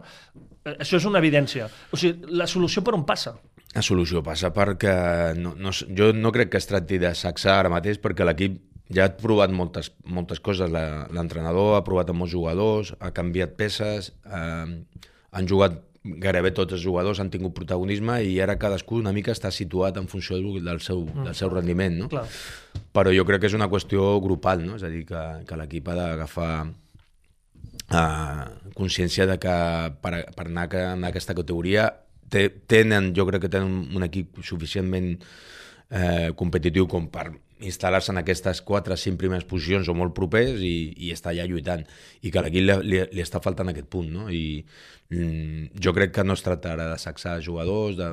Eh, 0.63 0.77
Això 0.79 0.97
és 0.97 1.05
una 1.09 1.21
evidència. 1.21 1.69
O 1.91 1.99
sigui, 1.99 2.31
la 2.39 2.47
solució 2.49 2.81
per 2.85 2.95
on 2.97 3.05
passa? 3.05 3.35
La 3.75 3.83
solució 3.85 4.23
passa 4.25 4.49
perquè 4.55 4.97
no, 5.37 5.53
no, 5.59 5.73
jo 5.73 6.13
no 6.15 6.31
crec 6.33 6.55
que 6.55 6.61
es 6.61 6.69
tracti 6.69 6.97
de 7.01 7.11
sacsar 7.13 7.59
ara 7.59 7.73
mateix 7.73 7.99
perquè 8.01 8.25
l'equip 8.25 8.61
ja 8.93 9.05
ha 9.05 9.13
provat 9.19 9.51
moltes, 9.51 9.91
moltes 10.05 10.39
coses. 10.41 10.71
L'entrenador 10.71 11.75
ha 11.77 11.83
provat 11.85 12.09
amb 12.09 12.23
molts 12.23 12.33
jugadors, 12.33 12.93
ha 12.97 13.11
canviat 13.13 13.57
peces, 13.59 14.13
eh, 14.25 14.79
han 15.37 15.49
jugat 15.49 15.83
gairebé 16.23 16.51
tots 16.55 16.73
els 16.77 16.83
jugadors 16.83 17.19
han 17.19 17.29
tingut 17.33 17.53
protagonisme 17.57 18.19
i 18.23 18.39
ara 18.43 18.55
cadascú 18.59 18.97
una 19.01 19.13
mica 19.15 19.31
està 19.35 19.51
situat 19.51 19.97
en 19.99 20.07
funció 20.07 20.37
del, 20.39 20.63
del, 20.65 20.79
seu, 20.81 21.05
del 21.23 21.35
seu 21.35 21.49
rendiment, 21.53 21.97
no? 22.03 22.09
Clar. 22.11 22.25
Però 22.93 23.11
jo 23.13 23.25
crec 23.27 23.41
que 23.43 23.49
és 23.51 23.55
una 23.57 23.67
qüestió 23.71 24.17
grupal, 24.23 24.63
no? 24.65 24.75
És 24.79 24.83
a 24.87 24.89
dir, 24.93 25.03
que, 25.09 25.23
que 25.47 25.57
l'equip 25.59 25.87
ha 25.91 25.95
d'agafar 25.99 26.51
uh, 26.67 28.45
consciència 28.77 29.27
de 29.29 29.37
que 29.41 29.55
per, 30.01 30.13
per 30.35 30.45
anar 30.47 30.67
a- 30.73 30.93
en 30.95 31.03
aquesta 31.07 31.35
categoria 31.37 31.89
tenen, 32.67 33.13
jo 33.15 33.23
crec 33.29 33.45
que 33.45 33.49
tenen 33.53 33.85
un 33.95 34.03
equip 34.03 34.41
suficientment 34.43 35.13
eh, 35.89 36.33
competitiu 36.35 36.83
com 36.91 37.05
per 37.07 37.29
instal·lar-se 37.59 38.11
en 38.13 38.17
aquestes 38.21 38.61
4 38.61 38.93
o 38.93 38.97
5 38.97 39.17
primeres 39.17 39.45
posicions 39.49 39.87
o 39.89 39.93
molt 39.97 40.13
propers 40.13 40.59
i, 40.61 40.93
i 40.97 41.11
estar 41.11 41.31
allà 41.33 41.45
lluitant 41.49 41.83
i 42.21 42.29
que 42.31 42.39
a 42.39 42.43
l'equip 42.45 42.65
li, 42.67 42.75
li, 42.85 42.99
li 43.17 43.23
està 43.23 43.41
faltant 43.41 43.69
aquest 43.71 43.87
punt 43.89 44.11
no? 44.13 44.27
i 44.29 44.61
mm, 45.09 45.71
jo 45.81 45.93
crec 45.97 46.13
que 46.15 46.23
no 46.27 46.35
es 46.37 46.43
tractarà 46.45 46.91
de 46.93 46.99
sacsar 47.01 47.39
jugadors 47.41 47.97
de... 47.97 48.11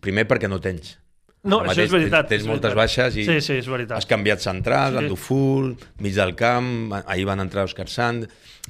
primer 0.00 0.26
perquè 0.30 0.48
no 0.50 0.60
tens 0.60 0.98
No, 1.44 1.58
Ara 1.60 1.74
això 1.74 1.82
és 1.84 1.90
veritat. 1.92 2.24
tens, 2.24 2.28
tens 2.30 2.42
és 2.46 2.48
moltes 2.48 2.72
veritat. 2.72 2.78
baixes 2.80 3.16
i 3.20 3.24
Sí, 3.28 3.34
sí, 3.44 3.58
és 3.60 3.66
veritat. 3.68 3.98
has 3.98 4.06
canviat 4.08 4.40
centrals, 4.40 4.94
Sí. 4.96 5.02
Anduful, 5.02 5.74
mig 6.00 6.14
del 6.16 6.32
camp, 6.34 6.94
ahir 7.04 7.26
van 7.28 7.40
entrar 7.44 7.66
Òscar 7.68 7.84
Sant... 7.92 8.22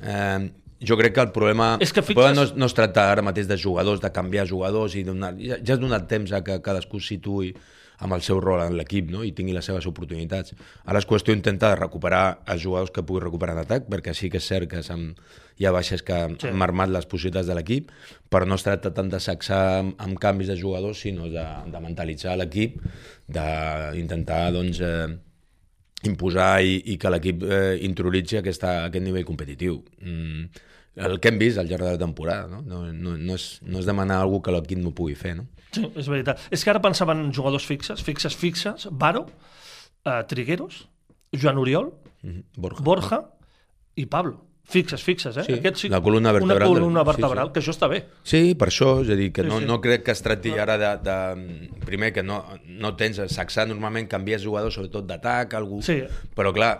Eh, 0.02 0.50
jo 0.85 0.97
crec 0.99 1.14
que 1.14 1.21
el 1.23 1.31
problema, 1.31 1.78
És 1.81 1.93
que 1.95 2.00
el 2.02 2.07
problema 2.09 2.33
no, 2.35 2.43
fixes- 2.43 2.50
es, 2.50 2.59
no 2.59 2.66
es 2.66 2.75
tracta 2.75 3.04
ara 3.12 3.23
mateix 3.23 3.47
de 3.47 3.57
jugadors, 3.57 4.00
de 4.02 4.11
canviar 4.12 4.49
jugadors, 4.50 4.97
i 4.99 5.04
donar, 5.07 5.31
ja, 5.38 5.61
ja 5.62 5.76
has 5.76 5.81
donat 5.81 6.09
temps 6.11 6.33
a 6.35 6.43
que 6.45 6.59
cadascú 6.66 6.99
situï 7.00 7.54
amb 7.98 8.14
el 8.16 8.22
seu 8.22 8.40
rol 8.40 8.62
en 8.64 8.76
l'equip 8.78 9.10
no? 9.10 9.22
i 9.24 9.32
tingui 9.32 9.54
les 9.54 9.64
seves 9.64 9.86
oportunitats. 9.86 10.54
Ara 10.84 10.98
és 10.98 11.06
qüestió 11.06 11.34
d'intentar 11.34 11.74
de 11.74 11.80
recuperar 11.80 12.40
els 12.46 12.62
jugadors 12.62 12.90
que 12.94 13.04
pugui 13.06 13.22
recuperar 13.22 13.54
en 13.54 13.62
atac, 13.64 13.88
perquè 13.90 14.14
sí 14.14 14.30
que 14.30 14.38
és 14.42 14.48
cert 14.48 14.68
que 14.70 14.82
hi 15.58 15.66
ha 15.66 15.72
baixes 15.72 16.02
que 16.02 16.12
han 16.14 16.38
Sí. 16.40 16.50
marmat 16.50 16.90
les 16.90 17.06
possibilitats 17.06 17.46
de 17.46 17.54
l'equip, 17.54 17.90
però 18.28 18.46
no 18.46 18.56
es 18.56 18.64
tracta 18.66 18.92
tant 18.92 19.08
de 19.08 19.20
sacsar 19.20 19.78
amb, 19.78 19.94
amb 19.98 20.18
canvis 20.18 20.48
de 20.48 20.56
jugadors, 20.58 21.00
sinó 21.00 21.28
de, 21.30 21.44
de 21.70 21.80
mentalitzar 21.80 22.36
l'equip, 22.36 22.80
d'intentar 23.28 24.52
doncs, 24.52 24.80
eh, 24.80 25.08
imposar 26.11 26.62
i, 26.62 26.78
i 26.92 26.99
que 27.00 27.11
l'equip 27.11 27.42
eh, 27.49 27.75
interioritzi 27.87 28.38
aquesta, 28.40 28.84
aquest 28.90 29.04
nivell 29.04 29.26
competitiu. 29.28 29.80
Mm, 30.00 30.46
el 31.08 31.18
que 31.18 31.32
hem 31.32 31.40
vist 31.40 31.58
al 31.58 31.66
llarg 31.66 31.88
de 31.88 31.96
la 31.96 31.99
temporada, 31.99 32.46
no? 32.49 32.62
No, 32.62 32.84
no, 32.92 33.16
no, 33.18 33.34
és, 33.34 33.58
no 33.66 33.80
és 33.82 33.88
demanar 33.88 34.20
alguna 34.23 34.44
que 34.46 34.54
l'equip 34.54 34.78
no 34.82 34.94
pugui 34.94 35.16
fer, 35.18 35.34
no? 35.40 35.49
Sí, 35.75 35.82
és 35.99 36.06
veritat. 36.06 36.40
És 36.54 36.62
que 36.62 36.70
ara 36.70 36.82
pensaven 36.82 37.25
en 37.25 37.32
jugadors 37.34 37.66
fixes, 37.66 38.02
fixes, 38.06 38.37
fixes, 38.38 38.87
Baro, 38.92 39.26
eh, 40.06 40.23
Trigueros, 40.30 40.84
Joan 41.34 41.58
Oriol, 41.58 41.90
Mm 42.25 42.30
-hmm. 42.30 42.44
Borja. 42.56 42.82
Borja 42.82 43.18
i 43.94 44.06
Pablo. 44.06 44.40
Fixes, 44.64 45.02
fixes, 45.04 45.37
eh? 45.37 45.44
Sí, 45.44 45.59
Aquests 45.59 45.90
la 45.92 46.00
columna 46.00 46.33
vertebral 46.33 46.71
Una 46.71 46.80
columna 46.80 47.02
sí, 47.02 47.09
vertebral, 47.11 47.49
sí. 47.49 47.52
que 47.52 47.61
això 47.61 47.75
està 47.75 47.88
bé. 47.90 48.00
Sí, 48.25 48.40
per 48.59 48.71
això, 48.71 48.90
és 49.04 49.12
a 49.12 49.18
dir, 49.18 49.28
que 49.37 49.44
Sí, 49.44 49.50
no, 49.50 49.61
sí. 49.61 49.68
no 49.68 49.76
crec 49.85 50.06
que 50.06 50.14
es 50.16 50.25
tracti 50.25 50.54
ara 50.59 50.78
de, 50.80 50.90
de... 51.04 51.16
Primer, 51.85 52.12
que 52.16 52.25
no, 52.25 52.40
no 52.64 52.94
tens... 52.97 53.21
A 53.21 53.28
Saxà 53.28 53.66
normalment 53.68 54.09
canvies 54.11 54.42
jugadors, 54.42 54.75
sobretot 54.78 55.06
d'atac, 55.06 55.52
algú... 55.61 55.83
Sí. 55.85 56.00
Però, 56.35 56.54
clar, 56.56 56.73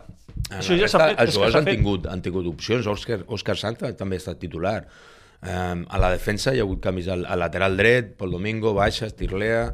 Això 0.50 0.76
ja 0.76 0.88
resta, 0.88 1.11
fet, 1.11 1.21
els 1.23 1.37
jugadors 1.37 1.61
han 1.61 1.69
tingut, 1.69 2.09
han 2.11 2.25
tingut 2.25 2.49
opcions. 2.50 2.88
Òscar, 2.91 3.21
Òscar 3.33 3.57
Santa 3.61 3.93
també 3.97 4.19
ha 4.19 4.25
estat 4.25 4.41
titular. 4.41 4.81
Um, 5.45 5.85
a 5.93 6.00
la 6.00 6.09
defensa 6.12 6.55
hi 6.55 6.61
ha 6.61 6.64
hagut 6.64 6.81
canvis 6.85 7.09
al, 7.12 7.26
al 7.29 7.43
lateral 7.45 7.76
dret, 7.76 8.14
Pol 8.17 8.33
Domingo, 8.33 8.73
Baixes, 8.76 9.12
Tirlea, 9.17 9.67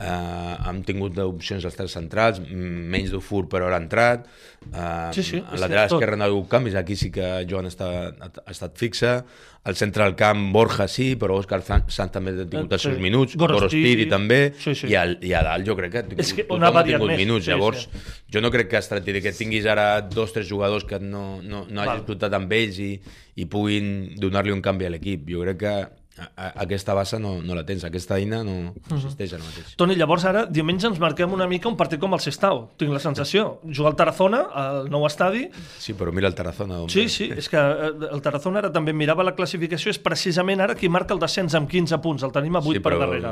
uh, 0.00 0.68
hem 0.68 0.82
tingut 0.86 1.18
opcions 1.22 1.64
als 1.64 1.76
tres 1.78 1.92
centrals, 1.94 2.40
menys 2.50 3.10
d'Ufur 3.14 3.46
però 3.50 3.68
ara 3.68 3.78
ha 3.78 3.82
entrat, 3.84 4.26
uh, 4.72 5.10
Sí, 5.14 5.22
sí, 5.22 5.38
al 5.38 5.54
és 5.54 5.60
lateral 5.64 5.88
tot. 5.88 6.00
esquerre 6.00 6.16
no 6.18 6.24
ha 6.24 6.30
hagut 6.32 6.48
canvis, 6.50 6.74
aquí 6.74 6.96
sí 6.96 7.10
que 7.14 7.44
Joan 7.48 7.66
està, 7.70 7.90
ha, 8.10 8.30
ha 8.44 8.50
estat 8.50 8.76
fixe, 8.80 9.16
al 9.64 9.76
centre 9.80 10.04
del 10.04 10.12
camp 10.14 10.50
Borja 10.52 10.84
sí, 10.92 11.14
però 11.16 11.38
Òscar 11.40 11.62
Sant 11.64 11.86
Sant 11.88 12.10
també 12.12 12.34
ha 12.34 12.44
tingut 12.44 12.72
els 12.76 12.82
Sí. 12.82 12.90
seus 12.90 13.00
minuts, 13.00 13.34
Gorostiri. 13.34 13.80
Gorostiri 13.80 14.08
també, 14.10 14.40
Sí, 14.60 14.74
sí. 14.74 14.90
I, 14.92 14.94
al, 15.00 15.16
i 15.24 15.32
a 15.32 15.40
dalt 15.42 15.64
jo 15.66 15.76
crec 15.78 15.92
que 15.92 15.98
ha 15.98 16.02
tingut, 16.02 16.20
És 16.20 16.34
que 16.34 16.44
on 16.50 16.62
ha 16.64 16.84
tingut 16.84 17.08
més. 17.08 17.16
minuts, 17.16 17.46
Sí, 17.46 17.50
llavors 17.50 17.86
sí. 17.90 18.02
jo 18.34 18.42
no 18.44 18.50
crec 18.50 18.68
que 18.68 18.76
es 18.76 18.88
tracti 18.90 19.12
de 19.12 19.22
que 19.22 19.32
tinguis 19.32 19.64
ara 19.64 20.02
dos 20.02 20.30
o 20.30 20.32
tres 20.34 20.48
jugadors 20.50 20.84
que 20.84 20.98
no, 21.00 21.40
no, 21.40 21.64
no 21.70 21.80
Val. 21.80 21.88
hagis 21.96 22.04
comptat 22.04 22.34
amb 22.34 22.52
ells 22.52 22.78
i, 22.78 23.00
i 23.36 23.46
puguin 23.46 24.14
donar-li 24.20 24.52
un 24.52 24.60
canvi 24.60 24.84
a 24.84 24.90
l'equip. 24.90 25.24
Jo 25.30 25.40
crec 25.46 25.56
que 25.58 25.74
a, 26.18 26.52
aquesta 26.62 26.94
base 26.94 27.18
no, 27.18 27.40
no 27.42 27.54
la 27.56 27.64
tens, 27.66 27.82
aquesta 27.84 28.16
eina 28.18 28.42
no 28.44 28.52
Mhm. 28.74 28.96
existeix 28.96 29.32
ara 29.34 29.42
mateix. 29.42 29.74
Toni, 29.76 29.96
llavors 29.96 30.24
ara, 30.24 30.44
diumenge 30.46 30.86
ens 30.86 30.98
marquem 31.02 31.32
una 31.32 31.46
mica 31.50 31.68
un 31.68 31.76
partit 31.76 31.98
com 32.00 32.12
el 32.14 32.20
Sestao. 32.20 32.70
Tinc 32.78 32.92
la 32.92 33.00
sensació. 33.00 33.60
Jugar 33.64 33.92
al 33.92 33.96
Tarazona, 33.96 34.42
al 34.54 34.88
nou 34.90 35.06
estadi. 35.06 35.48
Sí, 35.78 35.92
però 35.94 36.12
mira 36.12 36.28
el 36.28 36.34
Tarazona. 36.34 36.80
On 36.82 36.88
Sí, 36.88 37.08
sí, 37.08 37.30
és 37.36 37.48
que 37.48 37.56
eh, 37.58 37.90
el 38.12 38.22
Tarazona 38.22 38.60
ara 38.60 38.70
també 38.72 38.92
mirava 38.92 39.24
la 39.24 39.34
classificació, 39.34 39.90
és 39.90 39.98
precisament 39.98 40.60
ara 40.60 40.74
qui 40.76 40.88
marca 40.88 41.14
el 41.14 41.20
descens 41.20 41.54
amb 41.54 41.68
15 41.68 41.98
punts. 42.00 42.22
El 42.22 42.30
tenim 42.32 42.54
a 42.56 42.60
8 42.60 42.72
sí, 42.74 42.80
per 42.80 42.92
però 42.94 42.98
darrere. 43.00 43.28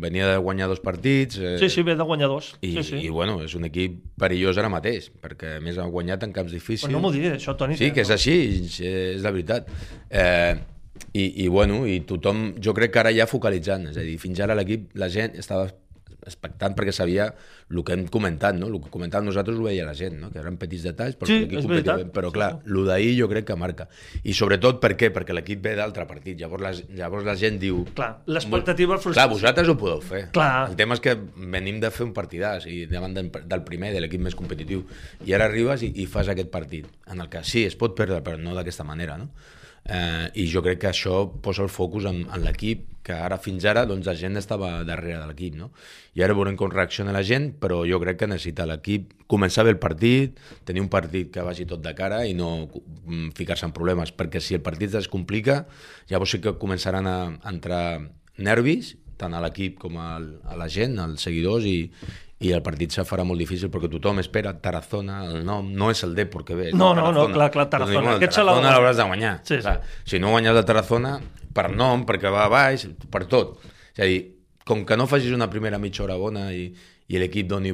venia 0.00 0.26
de 0.32 0.36
guanyar 0.38 0.68
dos 0.68 0.80
partits 0.80 1.38
eh, 1.38 1.56
Sí, 1.58 1.68
sí, 1.70 1.82
ve 1.82 1.94
de 1.96 2.02
guanyadors. 2.02 2.56
i, 2.60 2.72
sí, 2.72 2.82
sí. 2.82 2.96
i 3.06 3.08
bueno, 3.10 3.40
és 3.42 3.54
un 3.54 3.64
equip 3.64 4.00
perillós 4.18 4.58
ara 4.58 4.68
mateix, 4.68 5.10
perquè 5.22 5.56
a 5.58 5.60
més 5.60 5.78
ha 5.78 5.84
guanyat 5.86 6.22
en 6.24 6.32
camps 6.32 6.50
difícils. 6.52 6.88
Però 6.90 6.92
no 6.98 7.00
m'ho 7.00 7.12
diguis, 7.12 7.32
això, 7.38 7.56
Toni. 7.56 7.76
Sí, 7.76 7.90
que 7.92 8.00
és 8.02 8.10
així, 8.10 8.66
és 8.82 9.22
la 9.22 9.30
veritat. 9.30 9.68
Eh, 10.10 10.56
i, 11.12 11.44
I, 11.44 11.48
bueno, 11.48 11.84
i 11.86 12.00
tothom, 12.06 12.52
jo 12.62 12.74
crec 12.74 12.94
que 12.94 13.02
ara 13.02 13.14
ja 13.14 13.26
focalitzant, 13.30 13.88
és 13.90 13.98
a 13.98 14.04
dir, 14.06 14.18
fins 14.22 14.42
ara 14.42 14.56
l'equip, 14.58 14.92
la 14.98 15.10
gent 15.12 15.38
estava 15.38 15.68
expectant 16.24 16.74
perquè 16.76 16.92
sabia 16.94 17.28
el 17.70 17.80
que 17.84 17.94
hem 17.96 18.04
comentat, 18.12 18.56
no? 18.56 18.68
El 18.70 18.78
que 18.82 18.90
comentàvem 18.92 19.28
nosaltres 19.28 19.58
ho 19.58 19.66
veia 19.66 19.86
la 19.86 19.94
gent, 19.96 20.16
no? 20.20 20.30
Que 20.32 20.40
eren 20.40 20.56
petits 20.60 20.84
detalls, 20.86 21.16
però 21.20 21.28
Sí, 21.28 21.38
l'equip 21.42 21.64
competia 21.64 21.96
bé. 22.00 22.06
Però 22.14 22.30
clar, 22.34 22.50
el 22.64 22.80
d'ahir 22.88 23.14
jo 23.18 23.28
crec 23.30 23.48
que 23.48 23.56
marca. 23.60 23.86
I 24.22 24.34
sobretot 24.36 24.80
per 24.82 24.94
què? 25.00 25.10
Perquè 25.14 25.36
l'equip 25.36 25.62
ve 25.64 25.74
d'altre 25.78 26.06
partit. 26.08 26.38
Llavors 26.40 26.64
la, 26.64 26.72
llavors 27.00 27.26
la 27.28 27.36
gent 27.40 27.58
diu... 27.62 27.82
Clar, 27.96 28.10
l'expectativa 28.30 28.98
Clar, 29.04 29.26
vosaltres 29.32 29.70
ho 29.70 29.76
podeu 29.80 30.00
fer. 30.04 30.26
Clar. 30.36 30.68
El 30.70 30.78
tema 30.80 30.98
és 30.98 31.02
que 31.04 31.16
venim 31.56 31.80
de 31.82 31.90
fer 31.94 32.06
un 32.06 32.14
partidàs 32.16 32.68
i 32.70 32.84
davant 32.90 33.16
del, 33.16 33.32
del 33.32 33.66
primer, 33.66 33.92
de 33.94 34.04
l'equip 34.04 34.22
més 34.24 34.38
competitiu. 34.38 34.84
I 35.26 35.36
ara 35.36 35.48
arribes 35.50 35.84
i, 35.84 35.92
i 36.00 36.08
fas 36.10 36.30
aquest 36.32 36.52
partit, 36.52 36.88
en 37.10 37.20
el 37.24 37.28
que 37.32 37.44
sí, 37.44 37.64
es 37.68 37.76
pot 37.80 37.96
perdre, 37.96 38.22
però 38.24 38.40
no 38.40 38.56
d'aquesta 38.56 38.86
manera, 38.86 39.18
no? 39.20 39.32
Eh, 39.84 40.30
I 40.40 40.46
jo 40.48 40.62
crec 40.64 40.80
que 40.80 40.88
això 40.88 41.26
posa 41.44 41.64
el 41.64 41.68
focus 41.68 42.06
en, 42.08 42.22
en 42.32 42.44
l'equip, 42.44 42.86
que 43.04 43.12
ara 43.12 43.36
fins 43.36 43.66
ara 43.68 43.82
doncs, 43.84 44.06
la 44.08 44.14
gent 44.16 44.40
estava 44.40 44.70
darrere 44.88 45.18
de 45.20 45.26
l'equip, 45.28 45.58
no? 45.60 45.68
I 46.16 46.24
ara 46.24 46.36
veurem 46.36 46.56
com 46.56 46.72
reacciona 46.72 47.12
la 47.12 47.20
gent, 47.26 47.50
però 47.60 47.82
jo 47.84 48.00
crec 48.00 48.22
que 48.22 48.28
necessita 48.30 48.64
l'equip 48.64 49.12
començar 49.28 49.66
bé 49.68 49.74
el 49.74 49.80
partit, 49.82 50.40
tenir 50.64 50.80
un 50.80 50.88
partit 50.88 51.28
que 51.34 51.44
vagi 51.44 51.68
tot 51.68 51.84
de 51.84 51.92
cara 51.98 52.22
i 52.24 52.32
no 52.38 52.50
mm, 52.64 53.34
ficar-se 53.36 53.68
en 53.68 53.76
problemes, 53.76 54.14
perquè 54.16 54.40
si 54.40 54.56
el 54.56 54.64
partit 54.64 54.88
es 54.88 55.02
descomplica, 55.02 55.66
llavors 56.08 56.32
sí 56.32 56.40
que 56.40 56.56
començaran 56.56 57.10
a 57.10 57.18
entrar 57.52 57.84
nervis, 58.40 58.94
tant 59.20 59.36
a 59.36 59.42
l'equip 59.44 59.76
com 59.84 60.00
a 60.00 60.16
la 60.56 60.70
gent, 60.72 60.96
als 60.98 61.28
seguidors, 61.28 61.68
i, 61.68 61.90
i 62.44 62.52
el 62.52 62.62
partit 62.62 62.92
se 62.92 63.04
farà 63.08 63.24
molt 63.24 63.40
difícil 63.40 63.70
perquè 63.72 63.88
tothom 63.92 64.20
espera 64.22 64.52
Tarazona, 64.60 65.22
el 65.30 65.44
nom, 65.46 65.70
no 65.72 65.90
és 65.90 66.02
el 66.04 66.14
Depor 66.14 66.44
que 66.44 66.54
ve. 66.58 66.70
No, 66.72 66.92
no, 66.94 67.10
no, 67.12 67.26
clar, 67.32 67.50
clar, 67.54 67.66
Doncs 67.66 67.72
Tarazona. 67.72 67.94
dic, 67.94 68.04
bueno, 68.04 68.16
Aquest 68.20 68.36
Tarazona 68.38 68.74
l'hauràs 68.76 68.96
de 69.00 69.06
guanyar. 69.10 69.34
Sí, 69.42 69.56
sí. 69.56 69.62
Clar, 69.62 69.80
Si 70.04 70.18
no 70.20 70.30
guanyes 70.34 70.56
el 70.56 70.64
Tarazona, 70.68 71.14
per 71.54 71.70
nom, 71.70 72.04
perquè 72.06 72.30
va 72.32 72.44
a 72.44 72.52
baix, 72.52 72.86
per 73.10 73.24
tot. 73.30 73.58
És 73.94 74.02
a 74.04 74.08
dir, 74.10 74.20
com 74.64 74.84
que 74.84 74.96
no 74.96 75.06
facis 75.06 75.32
una 75.32 75.48
primera 75.50 75.78
mitja 75.78 76.02
hora 76.04 76.16
bona 76.16 76.52
i, 76.52 76.68
i 77.12 77.18
l'equip 77.20 77.46
doni 77.50 77.68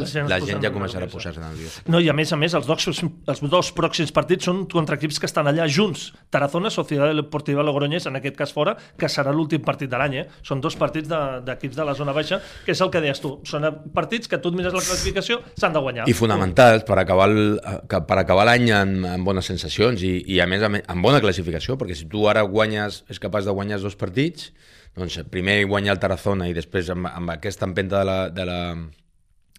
La 0.00 0.06
gent 0.08 0.24
es 0.24 0.30
la 0.30 0.38
gent 0.40 0.62
ja 0.64 0.70
començarà 0.72 1.04
a 1.04 1.12
posar-se 1.12 1.40
nerviosa. 1.42 1.82
No, 1.92 2.00
i 2.00 2.08
a 2.08 2.14
més 2.16 2.32
a 2.32 2.36
més, 2.40 2.54
els 2.56 2.66
dos, 2.66 2.86
els 2.88 3.42
dos 3.52 3.72
pròxims 3.76 4.12
partits 4.16 4.44
són 4.48 4.62
contra 4.66 4.96
equips 4.96 5.18
que 5.20 5.26
estan 5.28 5.46
allà 5.50 5.66
junts. 5.68 6.06
Tarazona, 6.32 6.70
Societat 6.72 7.12
Deportiva 7.18 7.62
Logroñés, 7.62 8.06
en 8.08 8.16
aquest 8.16 8.36
cas 8.38 8.52
fora, 8.52 8.76
que 8.96 9.10
serà 9.12 9.30
l'últim 9.32 9.60
partit 9.60 9.90
de 9.92 9.98
l'any. 10.00 10.16
Eh? 10.22 10.26
Són 10.42 10.60
dos 10.64 10.76
partits 10.80 11.08
de- 11.08 11.42
d'equips 11.44 11.76
de, 11.76 11.82
de 11.82 11.86
la 11.90 11.94
zona 11.94 12.12
baixa, 12.16 12.40
que 12.64 12.72
és 12.72 12.80
el 12.80 12.90
que 12.90 13.00
deies 13.04 13.20
tu. 13.20 13.34
Són 13.44 13.68
partits 13.92 14.26
que 14.28 14.38
tu 14.38 14.48
et 14.48 14.54
mires 14.56 14.72
la 14.72 14.80
classificació, 14.80 15.42
s'han 15.60 15.72
de 15.76 15.78
guanyar. 15.84 16.08
I 16.08 16.12
fonamentals 16.16 16.84
per 16.88 16.98
acabar 16.98 17.28
el- 17.28 17.60
que- 17.88 18.00
per 18.08 18.18
acabar 18.18 18.46
l'any 18.48 18.70
amb, 18.72 19.04
amb 19.04 19.24
bones 19.24 19.44
sensacions 19.44 20.00
i, 20.02 20.22
i 20.32 20.40
a 20.40 20.46
més 20.46 20.62
a 20.62 20.68
més 20.72 20.82
amb 20.88 21.02
bona 21.04 21.20
classificació, 21.20 21.76
perquè 21.76 21.94
si 21.94 22.06
tu 22.08 22.24
ara 22.28 22.40
guanyes, 22.42 23.04
és 23.12 23.18
capaç 23.20 23.44
de 23.44 23.52
guanyar 23.52 23.76
els 23.76 23.82
dos 23.84 23.96
partits, 23.96 24.52
doncs 24.96 25.20
primer 25.32 25.62
guanyar 25.68 25.96
el 25.96 26.02
Tarazona 26.02 26.48
i 26.50 26.56
després 26.56 26.90
amb, 26.92 27.08
amb 27.08 27.32
aquesta 27.36 27.68
empenta 27.68 28.02
de 28.02 28.08
la, 28.08 28.18
de 28.34 28.48
la, 28.48 28.58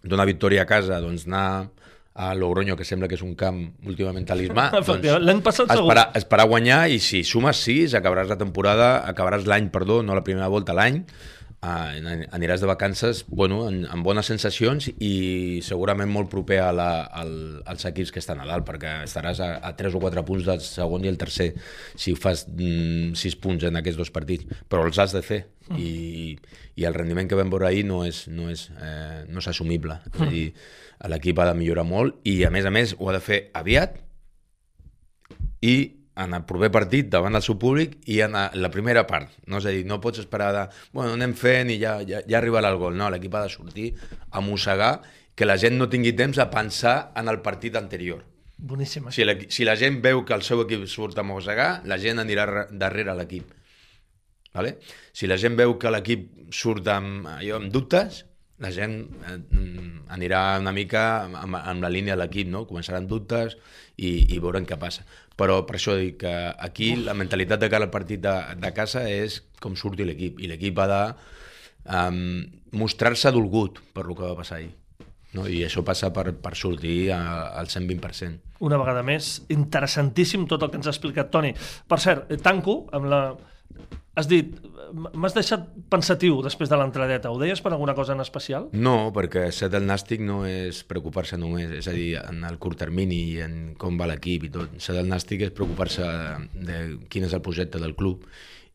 d'una 0.04 0.26
victòria 0.28 0.62
a 0.62 0.68
casa, 0.68 1.00
doncs 1.02 1.26
anar 1.26 1.46
a 2.14 2.30
Logroño, 2.38 2.76
que 2.78 2.86
sembla 2.86 3.08
que 3.10 3.16
és 3.18 3.24
un 3.26 3.34
camp 3.34 3.58
últimament 3.90 4.26
talismà, 4.28 4.68
doncs 4.86 5.08
l'any 5.18 5.40
passat 5.42 5.66
segur. 5.66 5.88
esperar, 5.88 6.06
esperar 6.14 6.46
guanyar 6.50 6.84
i 6.94 7.00
si 7.02 7.24
sumes 7.26 7.64
6 7.66 7.96
acabaràs 7.98 8.30
la 8.30 8.38
temporada, 8.38 8.90
acabaràs 9.10 9.48
l'any, 9.50 9.66
perdó, 9.74 10.00
no 10.06 10.14
la 10.14 10.22
primera 10.26 10.46
volta, 10.52 10.76
l'any, 10.76 11.02
eh, 11.64 12.26
aniràs 12.36 12.62
de 12.62 12.68
vacances 12.68 13.24
bueno, 13.28 13.64
en, 13.68 13.82
amb 13.90 14.04
bones 14.06 14.28
sensacions 14.30 14.90
i 14.98 15.60
segurament 15.64 16.10
molt 16.12 16.30
proper 16.32 16.60
a 16.64 16.70
la, 16.76 16.88
al, 17.06 17.34
als 17.70 17.86
equips 17.88 18.12
que 18.14 18.22
estan 18.22 18.42
a 18.42 18.48
dalt, 18.48 18.66
perquè 18.68 19.00
estaràs 19.06 19.40
a, 19.44 19.50
a 19.64 19.72
3 19.78 19.96
o 19.96 20.02
4 20.04 20.24
punts 20.28 20.46
del 20.48 20.62
segon 20.64 21.06
i 21.06 21.12
el 21.12 21.18
tercer 21.20 21.52
si 21.96 22.14
fas 22.18 22.46
mm, 22.50 23.16
6 23.18 23.40
punts 23.42 23.66
en 23.68 23.80
aquests 23.80 24.00
dos 24.00 24.12
partits, 24.14 24.46
però 24.68 24.86
els 24.88 25.00
has 25.00 25.16
de 25.16 25.24
fer 25.24 25.42
i, 25.78 26.36
i 26.76 26.84
el 26.84 26.96
rendiment 26.96 27.28
que 27.30 27.38
vam 27.38 27.52
veure 27.52 27.70
ahir 27.70 27.84
no 27.88 28.02
és, 28.04 28.26
no 28.28 28.50
és, 28.52 28.68
eh, 28.76 29.24
no 29.30 29.40
és 29.40 29.48
assumible. 29.48 29.98
És 30.12 30.20
a 30.20 30.30
dir, 30.30 30.46
l'equip 31.10 31.40
ha 31.40 31.48
de 31.50 31.58
millorar 31.58 31.86
molt 31.88 32.20
i 32.28 32.42
a 32.44 32.52
més 32.54 32.68
a 32.68 32.72
més 32.74 32.96
ho 32.98 33.08
ha 33.08 33.16
de 33.16 33.22
fer 33.24 33.44
aviat 33.56 34.00
i 35.64 36.03
en 36.16 36.34
el 36.36 36.44
proper 36.46 36.70
partit 36.70 37.08
davant 37.10 37.34
del 37.34 37.42
seu 37.42 37.56
públic 37.58 37.96
i 38.10 38.20
en 38.22 38.36
la 38.36 38.70
primera 38.70 39.02
part. 39.08 39.32
No? 39.46 39.58
És 39.58 39.66
a 39.66 39.72
dir, 39.74 39.84
no 39.88 40.00
pots 40.02 40.22
esperar 40.22 40.52
de, 40.54 40.64
bueno, 40.94 41.16
anem 41.18 41.34
fent 41.38 41.72
i 41.74 41.78
ja, 41.80 41.96
ja, 42.06 42.20
ja 42.26 42.38
arribarà 42.38 42.70
el 42.70 42.78
gol. 42.78 42.94
No, 42.98 43.08
l'equip 43.10 43.34
ha 43.34 43.42
de 43.46 43.50
sortir 43.52 43.88
a 44.30 44.42
mossegar 44.44 45.00
que 45.34 45.48
la 45.48 45.56
gent 45.58 45.74
no 45.80 45.88
tingui 45.90 46.12
temps 46.14 46.38
a 46.38 46.46
pensar 46.52 47.12
en 47.18 47.28
el 47.32 47.40
partit 47.42 47.74
anterior. 47.76 48.22
Boníssim. 48.56 49.10
Si, 49.10 49.24
la, 49.26 49.34
si 49.50 49.66
la 49.66 49.74
gent 49.76 49.98
veu 50.04 50.22
que 50.24 50.36
el 50.36 50.44
seu 50.46 50.62
equip 50.62 50.86
surt 50.88 51.18
a 51.18 51.24
mossegar, 51.26 51.82
la 51.90 51.98
gent 51.98 52.22
anirà 52.22 52.46
re- 52.46 52.68
darrere 52.70 53.16
l'equip. 53.18 53.50
Vale? 54.54 54.76
Si 55.12 55.26
la 55.26 55.36
gent 55.40 55.58
veu 55.58 55.74
que 55.82 55.90
l'equip 55.90 56.30
surt 56.54 56.86
amb, 56.92 57.26
allò, 57.26 57.58
amb 57.58 57.74
dubtes, 57.74 58.22
la 58.62 58.70
gent 58.70 59.00
eh, 59.26 59.34
mm, 59.34 60.04
anirà 60.14 60.44
una 60.62 60.70
mica 60.72 61.02
amb, 61.26 61.58
amb 61.58 61.82
la 61.82 61.90
línia 61.90 62.14
de 62.14 62.22
l'equip, 62.22 62.46
no? 62.52 62.62
començarà 62.70 63.00
amb 63.02 63.10
dubtes 63.10 63.58
i, 63.96 64.10
i 64.34 64.40
veurem 64.42 64.66
què 64.66 64.78
passa. 64.80 65.04
Però 65.38 65.60
per 65.66 65.78
això 65.78 65.96
dic 65.98 66.20
que 66.22 66.34
aquí 66.66 66.94
la 66.96 67.16
mentalitat 67.18 67.62
de 67.62 67.70
cara 67.72 67.88
al 67.88 67.94
partit 67.94 68.22
de, 68.22 68.34
de 68.60 68.72
casa 68.76 69.04
és 69.10 69.40
com 69.62 69.76
surti 69.78 70.06
l'equip, 70.06 70.40
i 70.42 70.50
l'equip 70.50 70.78
ha 70.78 70.88
de 70.90 71.02
um, 71.98 72.18
mostrar-se 72.78 73.32
dolgut 73.34 73.80
per 73.94 74.06
lo 74.08 74.16
que 74.18 74.26
va 74.26 74.38
passar 74.38 74.60
ahir. 74.60 74.72
No? 75.34 75.48
I 75.50 75.64
això 75.66 75.82
passa 75.86 76.12
per, 76.14 76.28
per 76.38 76.54
sortir 76.58 77.10
a, 77.14 77.20
al 77.58 77.66
120%. 77.66 78.54
Una 78.64 78.78
vegada 78.78 79.02
més, 79.06 79.40
interessantíssim 79.50 80.46
tot 80.50 80.62
el 80.62 80.70
que 80.70 80.78
ens 80.78 80.86
ha 80.86 80.94
explicat 80.94 81.32
Toni. 81.34 81.50
Per 81.90 81.98
cert, 82.02 82.30
eh, 82.30 82.38
tanco 82.42 82.84
amb 82.94 83.10
la 83.10 83.24
Has 84.14 84.28
dit, 84.30 84.54
m'has 84.94 85.34
deixat 85.34 85.66
pensatiu 85.90 86.38
després 86.44 86.70
de 86.70 86.78
l'entradeta. 86.78 87.32
Ho 87.34 87.38
deies 87.40 87.60
per 87.64 87.72
alguna 87.72 87.96
cosa 87.98 88.14
en 88.14 88.22
especial? 88.22 88.68
No, 88.72 89.10
perquè 89.14 89.48
ser 89.52 89.70
del 89.72 89.88
nàstic 89.88 90.22
no 90.22 90.44
és 90.46 90.84
preocupar-se 90.86 91.38
només, 91.40 91.72
és 91.74 91.88
a 91.90 91.94
dir, 91.96 92.12
en 92.20 92.44
el 92.46 92.60
curt 92.62 92.78
termini 92.84 93.20
i 93.32 93.38
en 93.42 93.56
com 93.80 93.98
va 93.98 94.06
l'equip 94.10 94.46
i 94.46 94.52
tot. 94.54 94.76
Ser 94.82 94.94
del 94.94 95.10
nàstic 95.10 95.48
és 95.48 95.54
preocupar-se 95.56 96.10
de 96.54 96.82
quin 97.10 97.26
és 97.26 97.34
el 97.34 97.42
projecte 97.42 97.82
del 97.82 97.96
club 97.98 98.28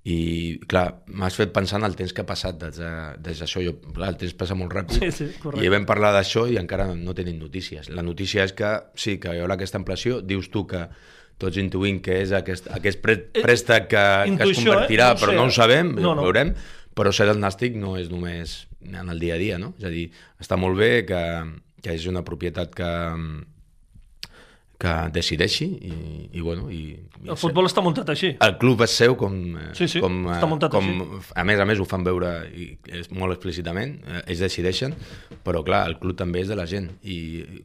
i 0.08 0.60
clar, 0.72 1.04
m'has 1.12 1.36
fet 1.36 1.52
pensar 1.56 1.80
en 1.82 1.86
el 1.90 1.96
temps 2.00 2.14
que 2.16 2.24
ha 2.24 2.28
passat 2.28 2.56
des, 2.62 2.78
de, 2.80 2.92
des 3.20 3.42
d'això, 3.42 3.62
jo, 3.66 3.76
clar, 3.92 4.14
el 4.14 4.20
temps 4.22 4.36
passa 4.40 4.56
molt 4.56 4.72
ràpid 4.72 4.96
sí, 4.96 5.10
sí, 5.12 5.28
correcte. 5.42 5.66
i 5.66 5.72
vam 5.74 5.86
parlar 5.90 6.14
d'això 6.16 6.46
i 6.48 6.56
encara 6.62 6.88
no 6.96 7.16
tenim 7.18 7.36
notícies 7.42 7.92
la 7.92 8.06
notícia 8.06 8.46
és 8.48 8.56
que 8.56 8.72
sí, 8.96 9.18
que 9.20 9.36
hi 9.36 9.44
haurà 9.44 9.58
aquesta 9.60 9.80
ampliació 9.82 10.22
dius 10.24 10.48
tu 10.54 10.64
que 10.72 10.86
tots 11.40 11.58
intuïm 11.62 12.02
que 12.04 12.20
és 12.26 12.34
aquest, 12.36 12.68
aquest 12.76 13.00
Eh, 13.10 13.42
préstec 13.42 13.88
que, 13.88 13.96
que 13.96 14.26
es 14.28 14.32
intuïció, 14.36 14.74
convertirà, 14.74 15.12
eh? 15.12 15.16
No 15.16 15.20
però 15.24 15.32
sé. 15.32 15.38
no 15.40 15.46
ho 15.48 15.52
sabem, 15.56 15.94
No, 15.96 16.14
no. 16.16 16.22
ho 16.22 16.26
veurem, 16.30 16.54
però 16.96 17.14
ser 17.16 17.30
el 17.32 17.40
nàstic 17.40 17.76
no 17.80 17.96
és 17.98 18.10
només 18.12 18.66
en 18.84 19.08
el 19.10 19.20
dia 19.20 19.36
a 19.36 19.40
dia, 19.40 19.58
no? 19.58 19.74
És 19.80 19.86
a 19.88 19.94
dir, 19.94 20.10
està 20.42 20.58
molt 20.60 20.76
bé 20.78 21.06
que, 21.08 21.22
que 21.82 21.96
és 21.96 22.06
una 22.12 22.26
propietat 22.28 22.74
que, 22.76 22.90
que 24.80 24.94
decideixi 25.12 25.66
i, 25.90 25.94
i 26.40 26.42
bueno... 26.44 26.70
I, 26.72 26.96
i 27.24 27.28
El 27.34 27.36
futbol 27.40 27.68
està 27.68 27.82
muntat 27.84 28.08
així. 28.14 28.30
el 28.40 28.54
club 28.62 28.80
és 28.86 28.94
seu 28.96 29.16
com, 29.20 29.34
eh, 29.60 29.72
Sí, 29.76 29.90
sí, 29.92 30.00
com, 30.00 30.22
eh, 30.30 30.38
està 30.38 30.48
muntat 30.48 30.72
com 30.72 30.88
a 31.36 31.44
més 31.48 31.60
a 31.60 31.66
més 31.68 31.82
ho 31.84 31.88
fan 31.90 32.06
veure 32.08 32.30
i 32.56 32.70
és 32.96 33.10
molt 33.12 33.36
explícitament, 33.36 33.98
eh, 34.08 34.22
ells 34.32 34.40
decideixen, 34.46 34.96
però 35.44 35.66
clar, 35.68 35.82
el 35.92 35.98
club 36.00 36.16
també 36.20 36.46
és 36.46 36.52
de 36.52 36.56
la 36.56 36.68
gent 36.70 36.88
i 37.04 37.18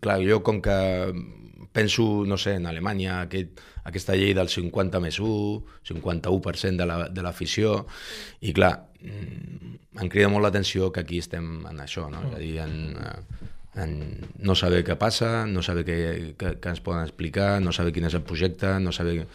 clar, 0.03 0.19
jo 0.27 0.41
com 0.47 0.59
que 0.65 0.79
penso, 1.75 2.23
no 2.25 2.37
sé, 2.39 2.55
en 2.61 2.67
Alemanya, 2.71 3.17
aquest, 3.27 3.59
aquesta 3.85 4.15
llei 4.15 4.33
del 4.37 4.49
50 4.49 5.01
més 5.03 5.19
1, 5.19 5.65
51% 5.91 6.79
de 6.79 6.87
la- 6.87 7.09
de 7.11 7.23
l'afició, 7.27 7.73
la, 7.83 7.85
i 8.47 8.53
clar, 8.55 8.75
mm, 9.03 9.75
em 10.01 10.09
crida 10.09 10.29
molt 10.31 10.47
l'atenció 10.47 10.93
que 10.95 11.03
aquí 11.03 11.19
estem 11.19 11.67
en 11.67 11.83
això, 11.83 12.07
no? 12.11 12.23
És 12.31 12.35
a 12.37 12.39
dir, 12.39 12.59
en, 12.63 12.97
eh, 12.97 13.83
en 13.83 13.97
no 14.39 14.55
saber 14.55 14.85
què 14.87 14.95
passa, 14.97 15.47
no 15.51 15.63
saber 15.67 15.85
què, 15.85 15.99
què, 16.39 16.55
què 16.63 16.69
ens 16.71 16.81
poden 16.81 17.03
explicar, 17.03 17.61
no 17.61 17.73
saber 17.75 17.93
quin 17.93 18.07
és 18.07 18.15
el 18.15 18.23
projecte, 18.23 18.79
no 18.81 18.93
saber 18.95 19.27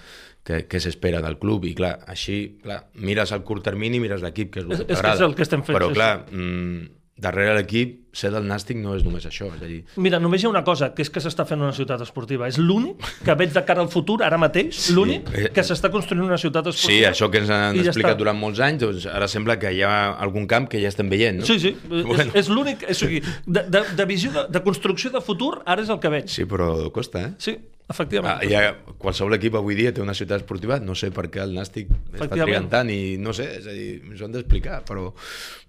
què, 0.47 0.61
què 0.71 0.79
s'espera 0.79 1.19
del 1.21 1.37
club, 1.37 1.65
i 1.65 1.73
clar, 1.75 1.99
així, 2.07 2.57
clar, 2.63 2.85
mires 2.95 3.33
al 3.35 3.43
curt 3.43 3.63
termini, 3.67 3.99
mires 3.99 4.21
l'equip, 4.23 4.53
que 4.53 4.59
és 4.61 4.65
el 4.65 4.71
És- 4.71 4.77
que 4.85 4.93
és 4.93 4.97
t'agrada. 5.01 5.15
és 5.15 5.21
el 5.27 5.35
que 5.35 5.43
estem 5.43 5.63
fent, 5.67 5.77
Però 5.77 5.91
clar, 5.93 6.25
mm, 6.31 6.87
darrere 7.17 7.53
l'equip, 7.59 8.08
ser 8.13 8.31
del 8.33 8.45
nàstic 8.49 8.77
no 8.81 8.95
és 8.97 9.03
només 9.05 9.25
això, 9.29 9.47
és 9.55 9.61
a 9.61 9.67
dir, 9.69 9.83
Mira, 9.97 10.19
només 10.19 10.41
hi 10.41 10.47
ha 10.47 10.49
una 10.49 10.63
cosa, 10.63 10.91
que 10.95 11.03
és 11.05 11.09
que 11.13 11.21
s'està 11.21 11.45
fent 11.45 11.61
una 11.61 11.73
ciutat 11.73 12.01
esportiva. 12.01 12.47
És 12.49 12.57
l'únic 12.57 13.03
que 13.25 13.35
veig 13.37 13.53
de 13.53 13.63
cara 13.67 13.81
al 13.85 13.89
futur, 13.93 14.19
ara 14.25 14.37
mateix, 14.41 14.75
sí. 14.75 14.93
l'únic 14.97 15.29
Eh, 15.33 15.49
que 15.53 15.61
s'està 15.63 15.91
construint 15.93 16.25
una 16.25 16.37
ciutat 16.41 16.65
Sí, 16.71 16.75
esportiva. 17.03 17.09
això 17.11 17.29
que 17.31 17.37
ens 17.43 17.49
han 17.49 17.75
ja 17.77 17.89
explicat 17.91 18.15
està. 18.15 18.17
durant 18.23 18.37
molts 18.39 18.59
anys, 18.59 18.81
doncs 18.81 19.05
ara 19.05 19.27
sembla 19.27 19.59
que 19.59 19.71
hi 19.73 19.81
ha 19.83 20.13
algun 20.17 20.47
camp 20.47 20.67
que 20.69 20.81
ja 20.81 20.87
estem 20.89 21.09
veient, 21.09 21.39
no? 21.39 21.45
Sí, 21.45 21.59
sí, 21.59 21.75
Bueno. 21.89 22.13
és, 22.33 22.35
és 22.45 22.49
l'únic... 22.49 22.83
És, 22.89 22.97
o 23.03 23.05
sigui, 23.05 23.21
de, 23.45 23.63
de, 23.69 23.83
de 23.95 24.05
visió, 24.05 24.31
de, 24.31 24.47
de 24.49 24.63
construcció 24.63 25.09
de 25.13 25.21
futur, 25.21 25.61
ara 25.65 25.81
és 25.83 25.89
el 25.89 25.99
que 25.99 26.09
veig. 26.09 26.27
Sí, 26.29 26.45
però 26.49 26.89
costa, 26.91 27.21
eh? 27.29 27.33
Sí, 27.37 27.57
efectivament. 27.89 28.37
Ah, 28.41 28.45
ja, 28.45 28.75
qualsevol 29.01 29.33
equip 29.39 29.55
avui 29.57 29.73
dia 29.77 29.89
té 29.93 30.01
una 30.01 30.13
ciutat 30.13 30.41
esportiva, 30.43 30.77
no 30.79 30.93
sé 30.93 31.09
per 31.15 31.25
què 31.33 31.41
el 31.41 31.55
Nàstic 31.55 31.87
està 32.13 32.27
triant 32.29 32.67
tant 32.69 32.89
i 32.93 33.17
no 33.17 33.33
sé, 33.33 33.47
és 33.57 33.65
a 33.65 33.73
dir, 33.73 34.01
ens 34.11 34.21
ho 34.21 34.25
han 34.27 34.35
d'explicar, 34.35 34.83
però, 34.85 35.07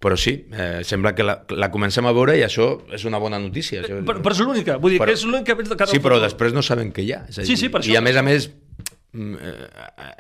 però 0.01 0.19
sí, 0.21 0.35
eh, 0.53 0.83
sembla 0.85 1.15
que 1.17 1.25
la, 1.25 1.39
la 1.57 1.71
comencem 1.73 2.05
a 2.05 2.13
veure 2.13 2.30
i 2.37 2.43
això 2.47 2.81
és 2.93 3.05
una 3.05 3.19
bona 3.19 3.39
notícia. 3.39 3.83
Això, 3.83 4.01
Però, 4.05 4.21
però 4.23 4.33
és 4.33 4.41
l'única, 4.41 4.77
vull 4.79 4.93
dir 4.93 5.01
Però- 5.01 5.07
que 5.13 5.19
és 5.19 5.25
l'únic 5.25 5.47
que 5.47 5.57
cara 5.77 5.87
sí, 5.91 5.99
però 5.99 6.17
futur. 6.19 6.23
després 6.29 6.53
no 6.53 6.63
saben 6.63 6.93
què 6.93 7.03
hi 7.05 7.13
ha. 7.13 7.25
És 7.29 7.39
a 7.39 7.43
dir, 7.43 7.47
Sí, 7.53 7.57
sí, 7.57 7.69
per 7.69 7.81
això. 7.83 7.93
I 7.93 7.97
a 7.97 8.01
més 8.01 8.17
a 8.17 8.23
més, 8.23 8.51
mm, 9.13 9.35
eh, 9.35 9.69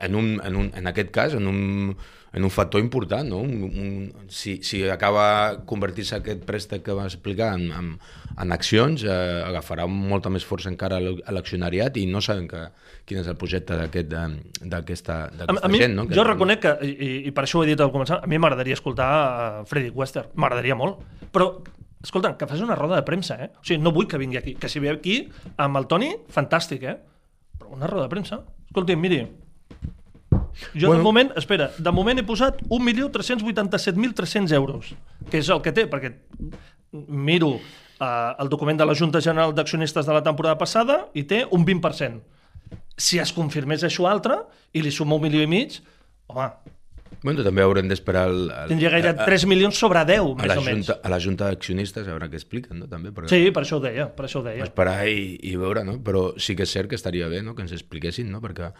en, 0.07 0.15
un, 0.15 0.41
en, 0.45 0.57
un, 0.57 0.73
en 0.75 0.87
aquest 0.87 1.11
cas, 1.11 1.35
en 1.35 1.47
un, 1.47 1.97
en 2.33 2.45
un 2.45 2.51
factor 2.51 2.81
important, 2.81 3.27
no? 3.29 3.39
Un, 3.39 3.65
un, 3.65 4.13
si, 4.29 4.61
si 4.63 4.85
acaba 4.89 5.65
convertir-se 5.67 6.15
aquest 6.17 6.45
préstec 6.47 6.85
que 6.85 6.93
vas 6.93 7.13
explicar 7.15 7.55
en, 7.59 7.73
en, 7.73 7.99
en 8.39 8.53
accions, 8.53 9.03
eh, 9.03 9.43
agafarà 9.47 9.89
molta 9.91 10.31
més 10.31 10.45
força 10.47 10.71
encara 10.71 10.99
a 11.03 11.15
a 11.27 11.33
l'accionariat 11.35 11.97
i 11.99 12.07
no 12.07 12.21
saben 12.23 12.47
que, 12.47 12.69
quin 13.05 13.19
és 13.19 13.27
el 13.27 13.35
projecte 13.35 13.75
d'aquest, 13.75 14.13
eh, 14.13 14.29
d'aquesta 14.63 15.17
A, 15.27 15.51
a 15.67 15.71
gent. 15.75 15.95
No? 15.97 16.07
Que- 16.07 16.15
jo 16.15 16.23
reconec 16.23 16.61
que, 16.63 16.77
i, 16.87 17.27
i 17.27 17.31
per 17.33 17.45
això 17.49 17.59
ho 17.59 17.65
he 17.65 17.67
dit 17.73 17.81
al 17.81 17.91
començar, 17.91 18.21
a 18.23 18.27
mi 18.31 18.39
m'agradaria 18.39 18.75
escoltar 18.79 19.11
uh, 19.11 19.67
Freddy 19.67 19.91
Wester, 19.91 20.29
m'agradaria 20.37 20.77
molt, 20.79 21.03
però 21.35 21.51
escolta, 22.03 22.37
que 22.37 22.47
fas 22.47 22.61
una 22.65 22.77
roda 22.79 22.97
de 22.97 23.03
premsa, 23.07 23.37
eh? 23.45 23.51
O 23.61 23.65
sigui, 23.65 23.81
no 23.83 23.93
vull 23.93 24.09
que 24.09 24.19
vingui 24.21 24.41
aquí, 24.41 24.55
que 24.57 24.69
si 24.69 24.81
ve 24.81 24.91
aquí 24.93 25.21
amb 25.61 25.81
el 25.81 25.87
Toni, 25.91 26.11
fantàstic, 26.33 26.87
eh? 26.89 26.97
Però 27.61 27.75
una 27.77 27.91
roda 27.91 28.09
de 28.09 28.15
premsa, 28.15 28.41
escolti, 28.71 28.97
miri, 28.97 29.25
jo 30.75 30.89
bueno. 30.89 30.99
de 30.99 31.03
moment, 31.03 31.33
espera, 31.37 31.71
de 31.79 31.93
moment 31.93 32.19
he 32.19 32.25
posat 32.27 32.63
1.387.300 32.69 34.55
euros, 34.57 34.95
que 35.31 35.41
és 35.41 35.49
el 35.53 35.63
que 35.65 35.73
té, 35.77 35.87
perquè 35.91 36.13
miro 36.93 37.55
uh, 37.57 38.35
el 38.41 38.51
document 38.51 38.81
de 38.81 38.87
la 38.89 38.97
Junta 38.99 39.23
General 39.23 39.55
d'Accionistes 39.55 40.07
de 40.07 40.17
la 40.17 40.25
temporada 40.27 40.59
passada 40.59 41.05
i 41.15 41.25
té 41.25 41.45
un 41.51 41.65
20%. 41.67 42.21
Si 43.01 43.21
es 43.21 43.33
confirmés 43.33 43.85
això 43.87 44.09
altre 44.11 44.43
i 44.73 44.83
li 44.85 44.93
suma 44.93 45.17
un 45.17 45.25
milió 45.25 45.43
i 45.43 45.49
mig, 45.51 45.81
home, 46.31 46.51
Bueno, 47.23 47.43
també 47.45 47.61
haurem 47.61 47.89
d'esperar 47.91 48.23
el, 48.31 48.47
el, 48.49 48.69
tindria 48.73 48.91
gaire 48.95 49.11
a- 49.11 49.17
a- 49.23 49.27
3 49.27 49.45
milions 49.51 49.77
sobre 49.77 50.01
10, 50.09 50.21
a 50.21 50.47
més 50.47 50.57
o 50.57 50.63
menys. 50.65 50.87
junta, 50.87 51.01
a 51.05 51.11
la 51.13 51.19
junta 51.21 51.51
d'accionistes 51.51 52.07
a 52.09 52.15
veure 52.15 52.31
què 52.33 52.39
expliquen, 52.41 52.79
no? 52.81 52.87
També, 52.89 53.11
perquè 53.13 53.29
Sí, 53.29 53.51
per 53.53 53.63
això 53.67 53.77
ho 53.77 53.81
deia, 53.85 54.07
per 54.09 54.25
això 54.27 54.41
ho 54.41 54.43
deia. 54.47 54.65
esperar 54.65 55.07
i, 55.09 55.37
i 55.43 55.55
veure, 55.61 55.85
no? 55.85 55.99
Però 56.03 56.33
sí 56.41 56.57
que 56.57 56.63
és 56.65 56.71
cert 56.73 56.89
que 56.89 56.97
estaria 56.97 57.29
bé 57.29 57.43
no? 57.43 57.55
que 57.55 57.61
ens 57.63 57.73
expliquessin, 57.77 58.31
no? 58.33 58.41
Perquè 58.41 58.71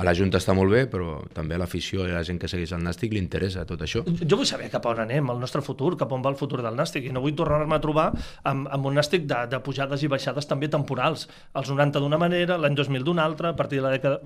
a 0.00 0.04
la 0.06 0.14
Junta 0.14 0.38
està 0.38 0.54
molt 0.56 0.70
bé, 0.72 0.84
però 0.88 1.18
també 1.34 1.56
a 1.56 1.58
l'afició 1.58 2.06
i 2.06 2.12
a 2.12 2.14
la 2.14 2.22
gent 2.24 2.38
que 2.40 2.48
segueix 2.48 2.70
el 2.72 2.80
Nàstic 2.86 3.12
li 3.12 3.18
interessa 3.20 3.66
tot 3.66 3.82
això. 3.84 4.04
Jo 4.06 4.36
vull 4.38 4.46
saber 4.48 4.70
cap 4.70 4.86
on 4.86 5.00
anem, 5.02 5.28
el 5.34 5.40
nostre 5.42 5.60
futur, 5.60 5.96
cap 5.98 6.12
on 6.12 6.22
va 6.24 6.30
el 6.30 6.36
futur 6.40 6.62
del 6.62 6.78
Nàstic, 6.78 7.04
i 7.10 7.12
no 7.12 7.20
vull 7.20 7.34
tornar-me 7.36 7.74
a 7.76 7.80
trobar 7.82 8.06
amb, 8.44 8.68
amb 8.70 8.86
un 8.86 8.94
Nàstic 8.96 9.26
de, 9.26 9.42
de 9.50 9.60
pujades 9.60 10.00
i 10.06 10.08
baixades 10.08 10.46
també 10.48 10.68
temporals. 10.72 11.26
Els 11.58 11.68
90 11.68 11.98
d'una 12.00 12.16
manera, 12.22 12.56
l'any 12.56 12.78
2000 12.78 13.02
d'una 13.04 13.24
altra, 13.26 13.50
a 13.50 13.56
partir 13.56 13.82
de 13.82 13.88
la 13.88 13.92
dècada... 13.98 14.22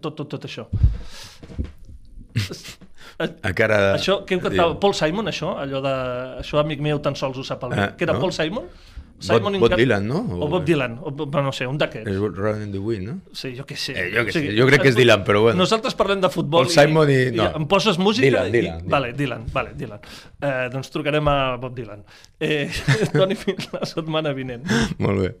Tot, 0.00 0.14
tot, 0.16 0.28
tot 0.28 0.44
això. 0.46 0.68
A 3.48 3.52
cara 3.56 3.76
de... 3.80 3.92
Això, 3.96 4.18
què 4.28 4.36
cantava? 4.42 4.74
Paul 4.80 4.92
Simon, 4.98 5.30
això? 5.30 5.54
Allò 5.62 5.80
de... 5.84 5.92
Això, 6.42 6.58
amic 6.60 6.82
meu, 6.84 6.98
tan 7.04 7.16
sols 7.16 7.38
ho 7.40 7.44
sap 7.46 7.62
el 7.64 7.72
Eh, 7.72 7.86
que 7.96 8.04
era 8.04 8.12
no? 8.12 8.20
Paul 8.20 8.32
Simon? 8.36 8.66
Bob- 9.16 9.46
in 9.54 9.60
Bob 9.62 9.70
Car- 9.72 9.78
Dylan, 9.80 10.04
no? 10.06 10.18
O, 10.28 10.42
O- 10.44 10.48
Bob 10.52 10.64
Dylan, 10.68 10.98
o, 11.00 11.08
no 11.40 11.52
sé, 11.56 11.64
un 11.66 11.78
d'aquests. 11.80 12.10
És 12.12 12.18
Running 12.20 12.74
the 12.74 12.82
Wind, 12.84 13.06
no? 13.08 13.14
Sí, 13.32 13.54
jo 13.56 13.64
què 13.64 13.72
sé. 13.80 13.94
Eh, 13.96 14.10
jo 14.12 14.26
què 14.28 14.34
sé, 14.34 14.42
jo 14.58 14.66
crec 14.68 14.82
que 14.84 14.90
és 14.92 14.98
Dylan, 14.98 15.22
però 15.24 15.40
bueno. 15.46 15.56
Nosaltres 15.62 15.96
parlem 15.96 16.20
de 16.20 16.28
futbol 16.28 16.66
Paul 16.66 16.74
Simon 16.74 17.08
i- 17.14 17.30
no. 17.32 17.46
em 17.56 17.64
poses 17.70 17.96
música 17.96 18.26
Dylan, 18.28 18.50
i... 18.50 18.52
Dylan, 18.58 18.76
Dylan. 18.84 18.92
Vale, 18.92 19.12
Dylan, 19.16 19.46
vale, 19.56 19.72
Dylan. 19.80 20.04
Eh, 20.36 20.68
doncs 20.76 20.92
trucarem 20.92 21.32
a 21.32 21.38
Bob 21.56 21.72
Dylan. 21.78 22.04
Eh, 22.38 22.68
Toni, 23.16 23.40
fins 23.40 23.70
la 23.72 23.88
setmana 23.88 24.36
vinent. 24.36 24.68
Molt 25.00 25.24
bé. 25.24 25.32